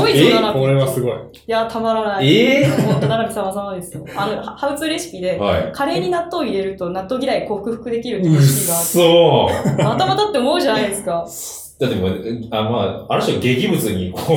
[0.07, 0.33] いぞ、 え？
[0.33, 0.59] ナナピ。
[0.59, 1.13] これはすごい。
[1.13, 1.17] い
[1.47, 2.35] や、たまらない。
[2.35, 2.65] え？
[2.67, 4.05] 本当、ナナピ様様ですよ。
[4.15, 5.71] あの、ハハウツーレシピで、はい。
[5.73, 11.25] カレーに納豆を入れると納豆嫌い克服できるってレシピがあって、そまたまたって思うじゃないですか。
[11.77, 14.35] だってもう、あ、まあ、ある種劇物にこう、ぶっ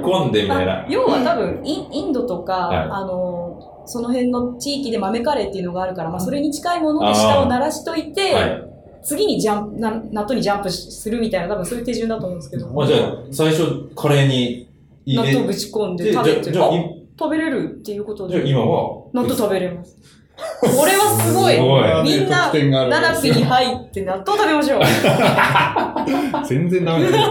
[0.00, 0.86] 込んでみたいな。
[0.88, 8.71] 要は多分イン、インドとか、はいあの、その辺の地域で豆カレーっていうのがあるから、まあ、それに近いもので舌を鳴らしといて、はい。
[9.02, 12.68] 次にジャンプ、な納豆にジャンプするみたいな、多分そういう手順だと思うんですけど。
[12.68, 14.68] まあじゃあ、最初、カレーに
[15.04, 19.96] 入れ納豆ぶち込んで食べて、食べれるっていうことで、じゃあ今は、納豆食べれます。
[20.60, 21.54] これはすごい。
[21.54, 24.80] すごいみんな得点があるわけナナピですよに入って納豆食べましょう。
[26.46, 27.30] 全然ダメだよ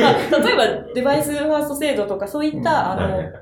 [0.00, 3.32] まあ、例えば、デバイスファースト制度とか、そういった、あの、はい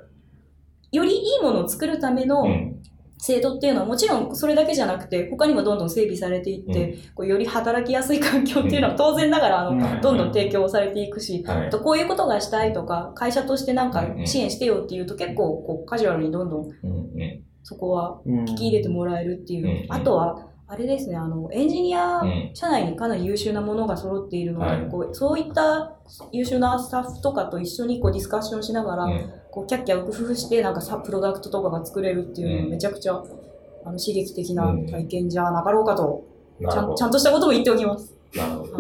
[0.93, 2.83] よりいいものを作るための、うん。
[3.19, 10.01] 制度っていうのはもちろんそれだけじゃなくて他にもどんどん整備されていって、こうより働きやすい環境っていうのは当然ながらあの、うん。
[10.01, 11.67] どんどん提供されていくし、はい。
[11.69, 14.27] あとこういうことがしたいとか会社としてなんかうんうん。
[14.27, 17.43] 支援してよっていうと結構こうカジュアルにどんどんうんうん。
[17.63, 19.87] そこはうん聞き入れてもらえるっていう、うんうん。
[19.89, 22.51] あとはあれですねあのエンジニアうん。
[22.53, 24.89] 社内にかなり優秀なものが揃っているので、はい。
[24.89, 25.95] こうそういった
[26.33, 36.27] 優秀なスタッフとかと一緒にこうディスカッションしながら、うんこうキャッキャウフフしてなんかさプロダクトとかが作れるっていうのうんがめちゃくちゃ、あの刺激的な体験じゃなかろうかと、
[36.61, 37.07] ちゃんちゃ。
[37.07, 38.15] んとしたことも言っておきます。
[38.37, 38.77] なるほど。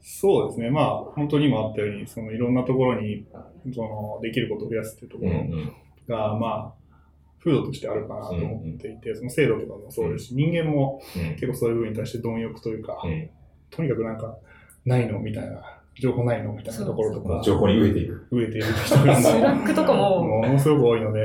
[0.00, 0.70] そうですね。
[0.70, 3.26] まあ、本当に今あったように、そのいろんなところに、
[3.74, 5.72] その、できることを増やすっていうところうんうん。
[6.06, 6.94] が、まあ、
[7.40, 13.30] 風土としてあるかなと思っていて、その制度とかもそうですし、人間もうん結構そういう部分に対して貪欲というか、うん
[13.70, 14.36] とにかくなんか、
[14.84, 16.52] ないのみたいな、情報ないの？
[16.52, 18.26] みたいなところとか、情報に飢えている。
[18.30, 19.04] 飢えている人。
[19.04, 21.20] がスラックとかも、ものすごく多いので、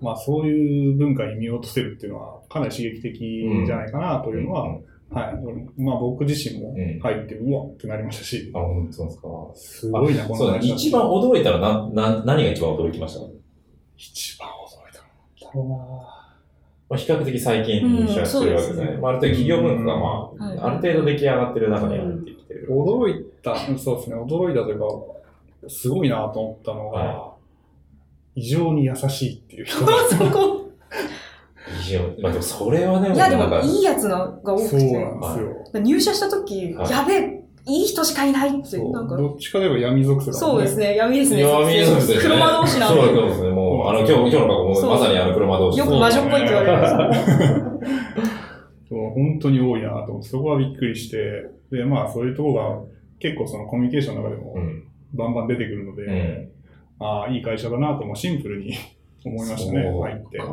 [0.00, 5.34] まあそういう文化に身を落とせるっていうのはかなり刺激的じゃないかなというのは、うんはい。
[5.80, 9.28] まあ僕自身もうん入って、うわってなりましたし、あ、本当ですか。
[9.54, 13.20] すごいな、こそう一番驚いたらな、な、何が一番驚きました？
[13.20, 13.26] か
[13.96, 14.52] 一番驚
[14.90, 15.04] いたの
[15.40, 15.76] だろうな。
[16.88, 18.82] まあ、比較的最近入社してるわけですね。
[18.82, 18.98] うんすね。
[18.98, 22.35] まあ、ある程度企業文化が、まはいあ、ある程度出来上がってる中に入ってきてる。
[22.68, 24.86] 驚いた、そうですね、驚いたというか、
[25.68, 27.32] すごいなと思ったのが、は
[28.34, 29.78] 異常に優しいっていう人
[30.10, 30.66] そこ。
[31.88, 35.26] いや、まあでもそれはね、いや、でも、いいやつのが多くそうて、なんで
[35.72, 35.80] すよ。
[35.82, 41.40] 入社した時、はいやべえ、いい人しかいないって、そうなんか、どっちかといえば闇属性だもんそうですね、闇ですね。
[41.40, 42.18] いや、見えそうですね。
[42.20, 43.22] 車同士なんそうで。
[43.22, 43.50] ですね。
[43.50, 45.78] もう、あの、今日、今日の格好もそうまさにあの車同士。
[45.78, 48.26] よく魔女っぽいって言われるんですよ。
[48.88, 51.16] そう本当に多いなと思って、そこはびっくりして、
[51.70, 52.80] で、まあそういうところが
[53.18, 54.82] 結構そのコミュニケーションの中でもうん。
[55.14, 56.50] バンバン出てくるので、うん
[56.98, 58.72] ああ、いい会社だなともシンプルに
[59.24, 60.40] 思いましたね、入って。
[60.40, 60.48] ああ、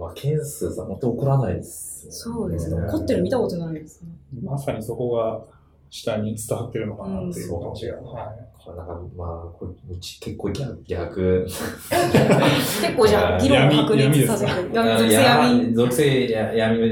[0.00, 2.06] まあ、ケンスさん、本当怒らないです。
[2.10, 2.80] そうですね。
[2.86, 4.08] 怒ってる見たことないですね。
[4.42, 5.42] まさにそこが
[5.90, 7.98] 下に伝わってるのかなっていう感じが。
[7.98, 11.44] うんはいこれなんか、まあ、これうち結構逆、逆。
[11.46, 14.70] 結構じゃあ、議論を白熱させてる。
[14.74, 15.74] 闇属性闇。
[15.74, 16.28] 属性、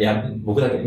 [0.01, 0.77] 闇、僕だけ。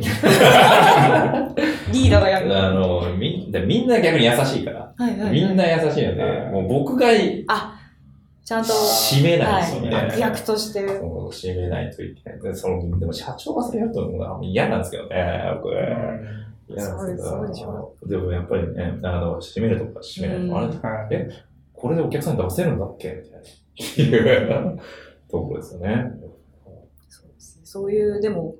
[1.92, 2.52] リーダーが闇。
[2.52, 4.94] はあの、みでみんな逆に優しいから。
[5.00, 5.32] いはいはい。
[5.34, 9.90] みんな優しいので、もう僕がちゃんと、締めないですよね。
[9.96, 10.82] はい、悪役として。
[10.82, 12.42] 締めないといけない。
[12.42, 15.74] でそのでも社長がそれやると思うのが嫌なんですけどね、僕。
[16.70, 17.30] 嫌なんです
[17.60, 17.96] けど。
[18.06, 21.30] でもやっぱりね、あの、締めるとか締めないと、あれはい。
[21.74, 23.22] これでお客さんに出せるんだっけ？
[23.24, 23.48] みたいな。
[23.80, 24.80] いう
[25.30, 26.12] ところですよね。
[27.10, 28.56] そうですねそういう、でも、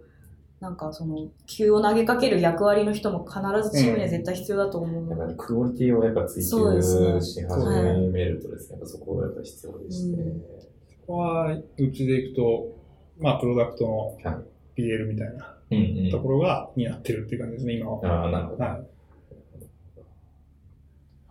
[0.60, 3.40] なんかその、球を投げかける役割の人も必
[3.70, 5.20] ずチームには絶対必要だと思うので。
[5.20, 10.22] やっぱりクオリティをやっぱ追求し始めるとですね、やっぱそこがやっぱ必要でして。
[10.22, 10.42] うん
[11.08, 12.68] ここは、うちでいくと、
[13.18, 13.98] まあ、プロダクトの
[14.30, 14.42] は
[14.76, 18.24] PL みたいなうんうんところが担ってるっていう感じですね、今は。
[18.24, 18.64] ああ、なるほど。
[18.64, 18.72] はい。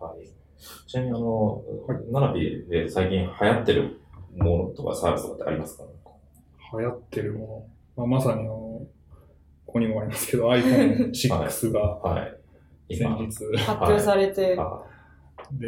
[0.01, 0.27] はい。
[0.87, 1.63] ちなみに、あの、
[2.11, 4.01] ナナピで最近流行ってる
[4.35, 5.85] ものとかサービスとかってありますか？
[6.79, 7.67] 流行ってるも
[7.97, 8.07] の。
[8.09, 8.66] まあ、まさにあの、
[9.67, 12.97] ここにもありますけど、iPhone6 がはい。
[12.97, 13.17] 先今。
[13.27, 14.83] 日、発表されて、あ
[15.53, 15.67] で、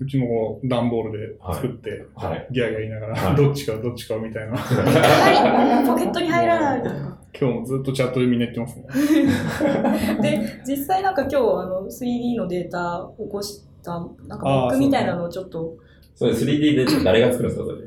[0.00, 2.48] うちも段ボールで作って、はい。
[2.50, 4.56] ギャーギャー言いながら、はいどっちかどっちかみたいな。
[4.56, 7.18] はい、ポケットに入らないとか。
[7.38, 8.86] 今日もずっとチャットでみんな言ってますね。
[10.22, 13.92] で、実際なんか今日、あの、3D のデータを起こした、
[14.26, 15.76] なんかブックみたいなのをちょっと、
[16.14, 17.78] それ 3D で誰が作るんですか、それ。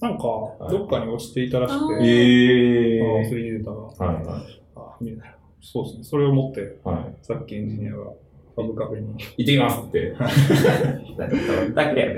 [0.00, 0.22] なんか、
[0.70, 4.12] どっかに押していたらしくあて、えああ 3D データが。
[4.12, 4.57] はいはい。
[5.00, 6.04] あ見えないそうですね。
[6.04, 7.16] それを持って、はい。
[7.22, 8.04] さっきエンジニアが
[8.54, 9.14] ファブカフェに。
[9.14, 10.14] 行ってきますって。
[11.74, 12.16] だけ。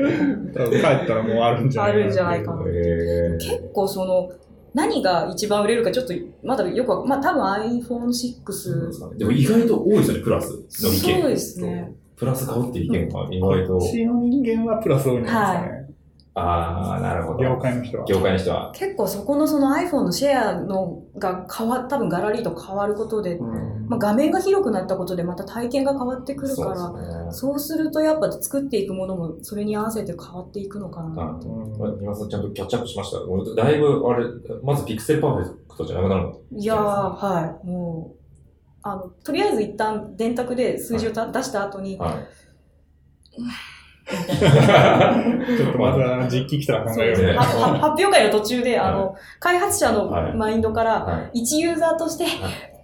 [0.70, 2.64] 帰ったらもうあるんじゃないあるんじゃないかな。
[2.66, 4.30] え結構その、
[4.74, 7.42] 何が一番売れるかちょっと、まだよくまあ多分
[7.80, 9.16] iPhone6。
[9.18, 11.22] でも意外と多いですよね、プラスの意見。
[11.22, 11.92] そうですね。
[12.16, 13.84] プラス買うっていう意見が意外とこ。
[13.84, 15.79] っちの人間はプラス多いんですかね。
[16.32, 17.40] ああ、なるほど。
[17.40, 18.04] 業界の人は。
[18.06, 18.70] 業界の人は。
[18.74, 27.32] 結構そこのその iPhone のシェアのが変わ多分ガラリと変わることで、うんまあ、画面が広くなったことでまた体験が変わってくるから、そうね。
[27.32, 31.08] そうするとやっぱ作っていくものもそれに合わせて変わっていくのかな。
[31.20, 33.20] はいうん今さんちゃんとキャッチアップしました。
[33.22, 34.26] 俺だいぶ、あれ、
[34.62, 36.40] まずピクセルパーフェクトじゃなくなるの？
[36.52, 37.66] いやー、はい。
[37.66, 38.20] もう、
[38.82, 42.14] あの、とりあえず一旦電卓で数字をた出した後に、はい。
[44.12, 45.56] みたいな。
[45.56, 47.32] ちょっとまた実機来たら考えようね。
[47.38, 51.40] 発表会の途中で、あの、開発者のはいマインドから、はい。
[51.40, 52.24] 一ユーザーとして、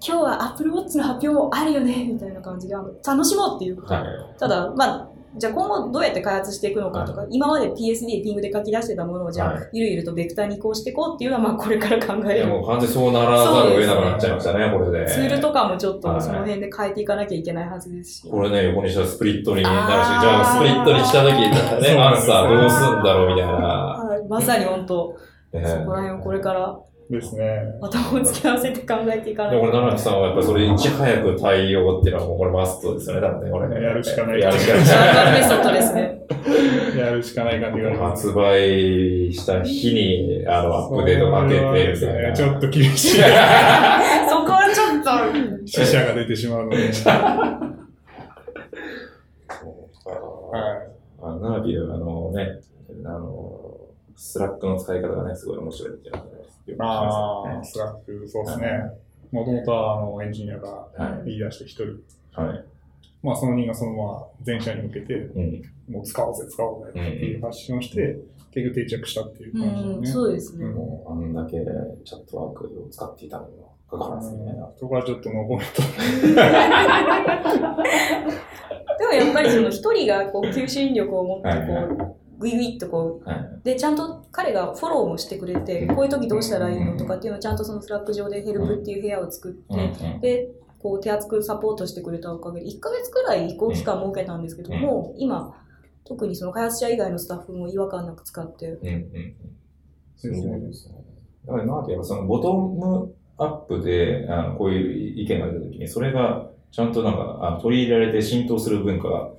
[0.07, 3.95] 今日は Apple Watch の発表もあるよね、みたいな感じで、あの楽しもうっていうこと。
[3.95, 4.05] はい。
[4.39, 5.09] ただ、まあ、
[5.39, 12.47] じゃあ今後どうやって開発していくのかとか、今まで PSD ピングで書き出してたものをじゃあ、はいゆるゆるとベクターに移行していこうっていうのは、まあこれから考いや、える。
[12.47, 15.07] もう完全にそうならざるを得なくなっちゃいましたね、これで。
[15.07, 18.31] ツールとかもちょっはいとその辺で変えていかなきゃいけないはずですし。
[18.31, 23.53] これね、横にしたらスプリットになるし、じゃあスプリットにした時ね、アンサーどうすんだろうみたいな。
[23.53, 25.15] はい、まさに本当、
[25.53, 26.79] ねそこら辺をこれから
[27.09, 27.79] ですね。
[27.81, 33.81] 頭を突き合わせて考えていかないで、これ、奈良木さんはやっぱりそれいち早く対応っていうのはもうこれマストですよね、だってね、これね。
[33.81, 34.85] やるしかないやるしかない。
[34.85, 36.27] プメソッドですね。
[36.99, 37.97] やるしかない感じが。
[38.09, 42.33] 発売した日に、あの、アップデートかけてみたいな。
[42.33, 43.17] ちょっと厳しい。
[43.19, 43.27] そこ
[44.53, 46.93] はちょっと、死者が出てしまうので。
[46.93, 47.13] そうか
[50.53, 50.89] はい。
[51.23, 52.61] あの、ナビで、あのね、
[53.05, 53.77] あの、
[54.17, 56.36] スラックの使い方がね、すごい面白いっていうのがね
[56.67, 58.69] よく聞きああ、ますスラック、そうですね。
[59.33, 60.89] もともとはあのエンジニアがは
[61.25, 61.85] 言い出して一人。
[62.41, 62.65] はい。
[63.23, 65.63] まあその人がそのまま全社に向けて、うん。
[65.89, 68.17] もう使おうぜ、使おうぜっていう発信をして、
[68.53, 70.07] 結局定着したっていうう感じん、でね。
[70.13, 70.65] そうですね。
[70.65, 71.53] うんもう、あんだけ
[72.05, 74.55] チャットワークを使っていたのにもかかわらずね。
[74.77, 75.83] そこはちょっとノーコメント。
[78.99, 83.61] でもやっぱりその一人がこう求心力を持ってはいはいこう、グイグイっとこう、はい。
[83.65, 95.55] で、ちゃんと彼がフォローもしてくれて、こういう時どうしたらいいのとかっていうのをちゃんとそのスラック上でヘルプっていう部屋を作って、で、こう手厚くサポートしてくれたおかげで、1ヶ月くらい移行期間設けたんですけど、うんもう今、
[96.05, 99.35] 特にその開発者以外のスタッフも違和感なく使って、うんうん。
[100.17, 100.95] そうですねですね。
[101.47, 109.31] だからなんて言えば、そのボトムアップで、あのこういう意見が出たときに、それがちゃんとなんかあの取り入れられて浸透する文化が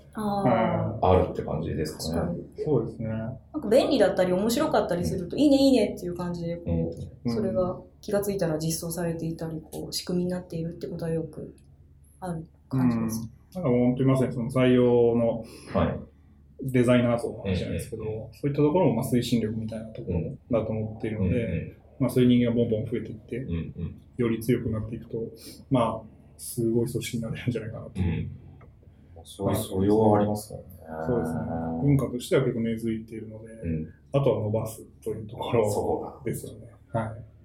[1.01, 2.37] あるって感じですかね。
[2.63, 3.07] そうですね。
[3.07, 11.53] なんか便利だったり面白かったりすると、いいねいいねっていう感じで、こう、うんそれが気がついたら実装されていたり、こう、仕組みになっているってことはよく
[12.19, 13.29] ある感じです。
[13.53, 15.43] なんかもう本当にまさにその採用の
[15.73, 15.99] はい。
[16.59, 18.03] デザイナー像の話じゃないですけど、
[18.33, 25.17] そういったところもまあ推進力みたいなところだと思っているので、まあそういう人間がボンボン増えていって、うんうんより強くなっていくと、
[25.69, 27.91] まあ、すごい組織になれるんじゃないかなと。
[27.97, 28.31] うんうん。
[29.23, 30.59] そういう素養はありますね。
[31.05, 31.39] そうですね。
[31.83, 33.93] 文化としては結構根付いているので、うん。
[34.13, 36.67] あとは伸ばすというところですよね。
[36.93, 37.36] はい。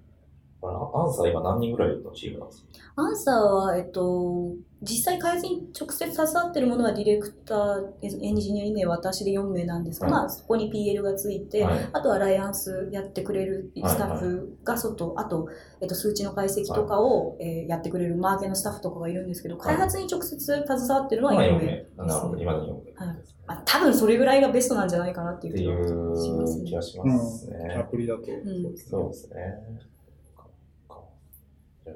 [0.71, 0.99] だ。
[1.01, 2.67] アンサー今何人ぐらいのチームなんですか？
[2.95, 4.51] アンサーは、えっと、
[4.83, 15.47] 実際開発に直接携わってるものはディレクター、エンジニア2名、私で4名なんですが、はいまあそこに PL がついて、はいあとはライアンスやってくれるスタッフが外、あと、
[15.81, 21.87] えっと、数値の解析とかを、えーやってくれるマーケのスタッフとかがいるんですけど、開発に直接携わってるのは今4 4名。
[21.97, 22.05] 名。
[22.05, 22.37] なるほど。
[22.41, 23.05] 今の4名。
[23.07, 26.61] はいまあ、多分それぐらいがベストなんじゃないかなっていう気がしますね。
[26.61, 27.87] う気がしますアね。
[27.91, 28.21] プリだと。
[28.21, 28.25] ん
[28.77, 29.35] そうですね。
[30.87, 30.99] か
[31.83, 31.95] じゃあ、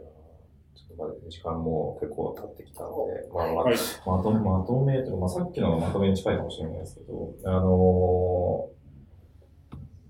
[0.75, 3.75] ちょっとまだ時間も結構経ってきたので、まあ、まあはい。
[4.05, 8.77] まとまとめというか、まあ、さっきのまとめに近いかもしれないですけど、あのー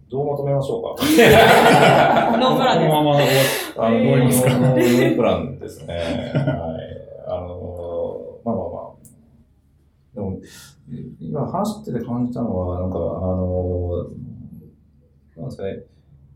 [0.09, 1.03] どうまとめましょうか？
[2.39, 2.89] ノープランです。
[2.89, 3.27] このまま終
[3.75, 5.95] わあの、えーノープランですね。
[5.99, 6.05] はい。
[7.27, 8.91] あのーまあまあまあ。
[10.15, 10.37] でも、
[11.19, 15.83] 今話してて感じたのは、なんか、あのーなんですかね。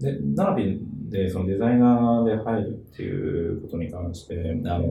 [0.02, 0.82] で、ナナビ
[1.12, 4.88] でそのデザイナーで入るっていうことに関して、あの、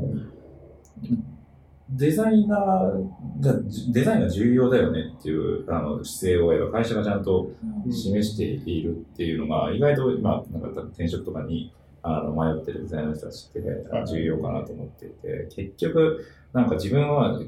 [1.88, 3.54] デザイナーが、
[3.92, 7.50] デザインが重要だよねっていうあの姿勢を会社がちゃんと
[7.90, 13.60] 示しているっていうのが、意外と今、なんか転職とかにあの迷ってるデザイナーの人たちって
[14.06, 17.40] 重要かなと思っていて、結局、なんか自分は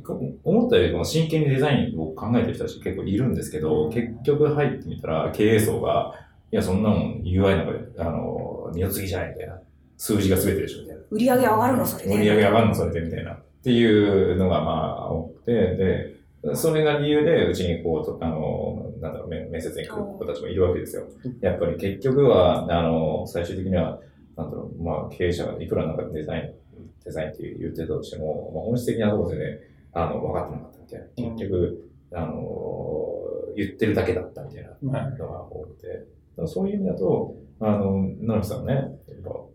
[0.44, 6.14] 思ったよりも真剣にデザインを考えてる人たち結構いるんですけど、結局入ってみたら経営層が、
[6.52, 9.60] いや、そんなもん UI なんかで、あの、二の次じゃないみたいな。
[9.96, 11.02] 数字が全てでしょみたいな。
[11.10, 12.14] 売り上げ上がるのそれで。
[12.14, 13.32] 売り上げ上がるのそれでみたいな。
[13.32, 21.04] っていうのがまあ多くて、で、それが理由で、うちにこう、あの、なんだろう、面接に来る子たちもいるわけですよ。
[21.40, 24.00] やっぱり結局は、あの、最終的には、
[24.36, 29.60] なんだろう、まあ、経営者がいくらなんかデザイン、デザインって言ってたとしても、まあ、本質的なところでね、
[29.92, 31.30] あの、分かってなかったみたいな。
[31.36, 33.22] 結局、あの、
[33.56, 36.06] 言ってるだけだったみたいなのが多くて、
[36.46, 38.88] そういう意味だと、あの、奈良さんね、やっ
[39.22, 39.50] ぱ、も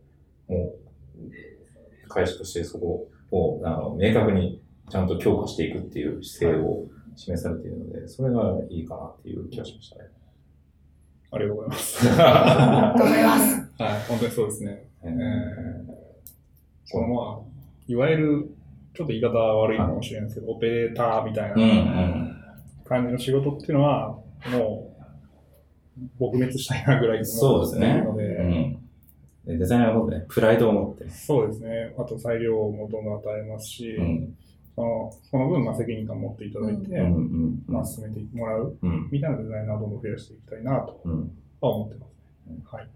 [0.47, 6.85] う、会社としてそこを、あの、明確にちゃんと強化していくっていう姿勢を
[7.17, 10.09] 示されているので、それがいいかなっていう気がしましたね。
[11.31, 12.05] ありがとうございます。
[12.07, 13.83] 頑張ります。
[13.83, 14.89] はい、本当にそうですね。
[15.03, 18.49] えー、このまあ、いわゆる、
[18.93, 21.55] ちょっと言い方悪いかもしれないですけど、オペレーターみたいな
[22.85, 24.17] 感じの仕事っていうのは、
[24.51, 24.86] もう、
[26.19, 28.03] 撲滅したいなぐらいそうですね。
[28.05, 28.77] ので、うん
[29.47, 31.09] デザイナーもね、プライドを持って。
[31.09, 31.95] そうですね。
[31.97, 34.35] あと裁量もどんどん与えますし、うん、
[34.75, 38.77] そのその分、まあ、責任感を持っていただいて、うん、まあ、進めてもらう、
[39.09, 40.99] みたいなデザイナーをどんどん増やしていきたいなと
[41.61, 42.57] は思ってますね。
[42.69, 42.89] はい。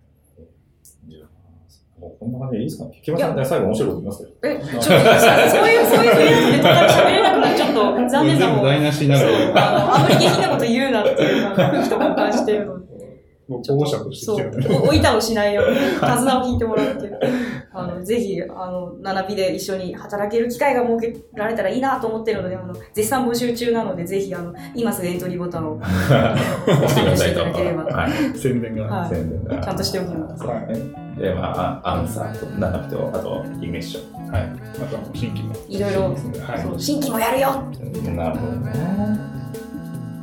[2.02, 2.89] もうこんな感じでいいですか？
[3.02, 7.80] 木村さん最後面白いこと言いますえ、ちょっと、そういう、そういうふうにネタから喋れなくなっちょっと
[8.10, 8.56] 残念なもん。
[8.56, 9.54] 全部台無しになる。
[9.56, 12.91] ああんまり下品なこと言うなっていう、空気と交換してるので。
[13.58, 17.20] 保護者として、そう、お板をしないように、手綱を引いてもらうっていう。
[17.74, 26.38] あの、ぜひ、あの、ナビで一緒に働ける機会が設けられたらいいなと思ってるので、あの、絶賛募集中なので、ぜひ、あの、今すぐエントリーボタンを押
[26.88, 27.84] していただければ。
[27.95, 28.38] はい。
[28.38, 28.84] 宣伝が。
[28.84, 29.10] はい。
[29.10, 29.64] 宣伝が。
[29.64, 30.43] ちゃんとしておきます。
[30.43, 31.20] はい。
[31.20, 34.32] で、まあ、アンサーと、ナナビと、あと、イグネッション。
[34.32, 34.41] はい。
[34.43, 35.56] あとは、新規も。
[35.70, 37.64] いろいろ、はい、新規もやるよ
[38.16, 39.32] なるほどね。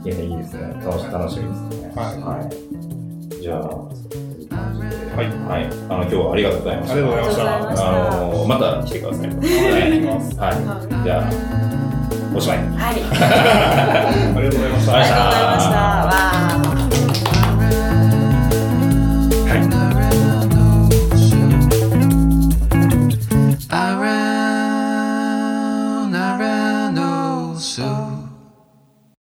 [0.05, 0.61] いや、いいですね。
[0.85, 1.93] 楽し楽しみですね。
[1.95, 2.20] はい。
[2.20, 2.98] はい
[3.49, 6.95] じゃあ、はい、はい、あの今日はありがとうございました。
[6.95, 8.13] ありがとうございました。
[8.13, 9.29] あのまた来てください。
[9.29, 9.39] はい、
[10.37, 10.53] は
[10.85, 12.59] い、じゃあおしまい。
[12.59, 13.01] はい。
[14.37, 14.87] ありがとうございまし
[16.63, 16.68] た。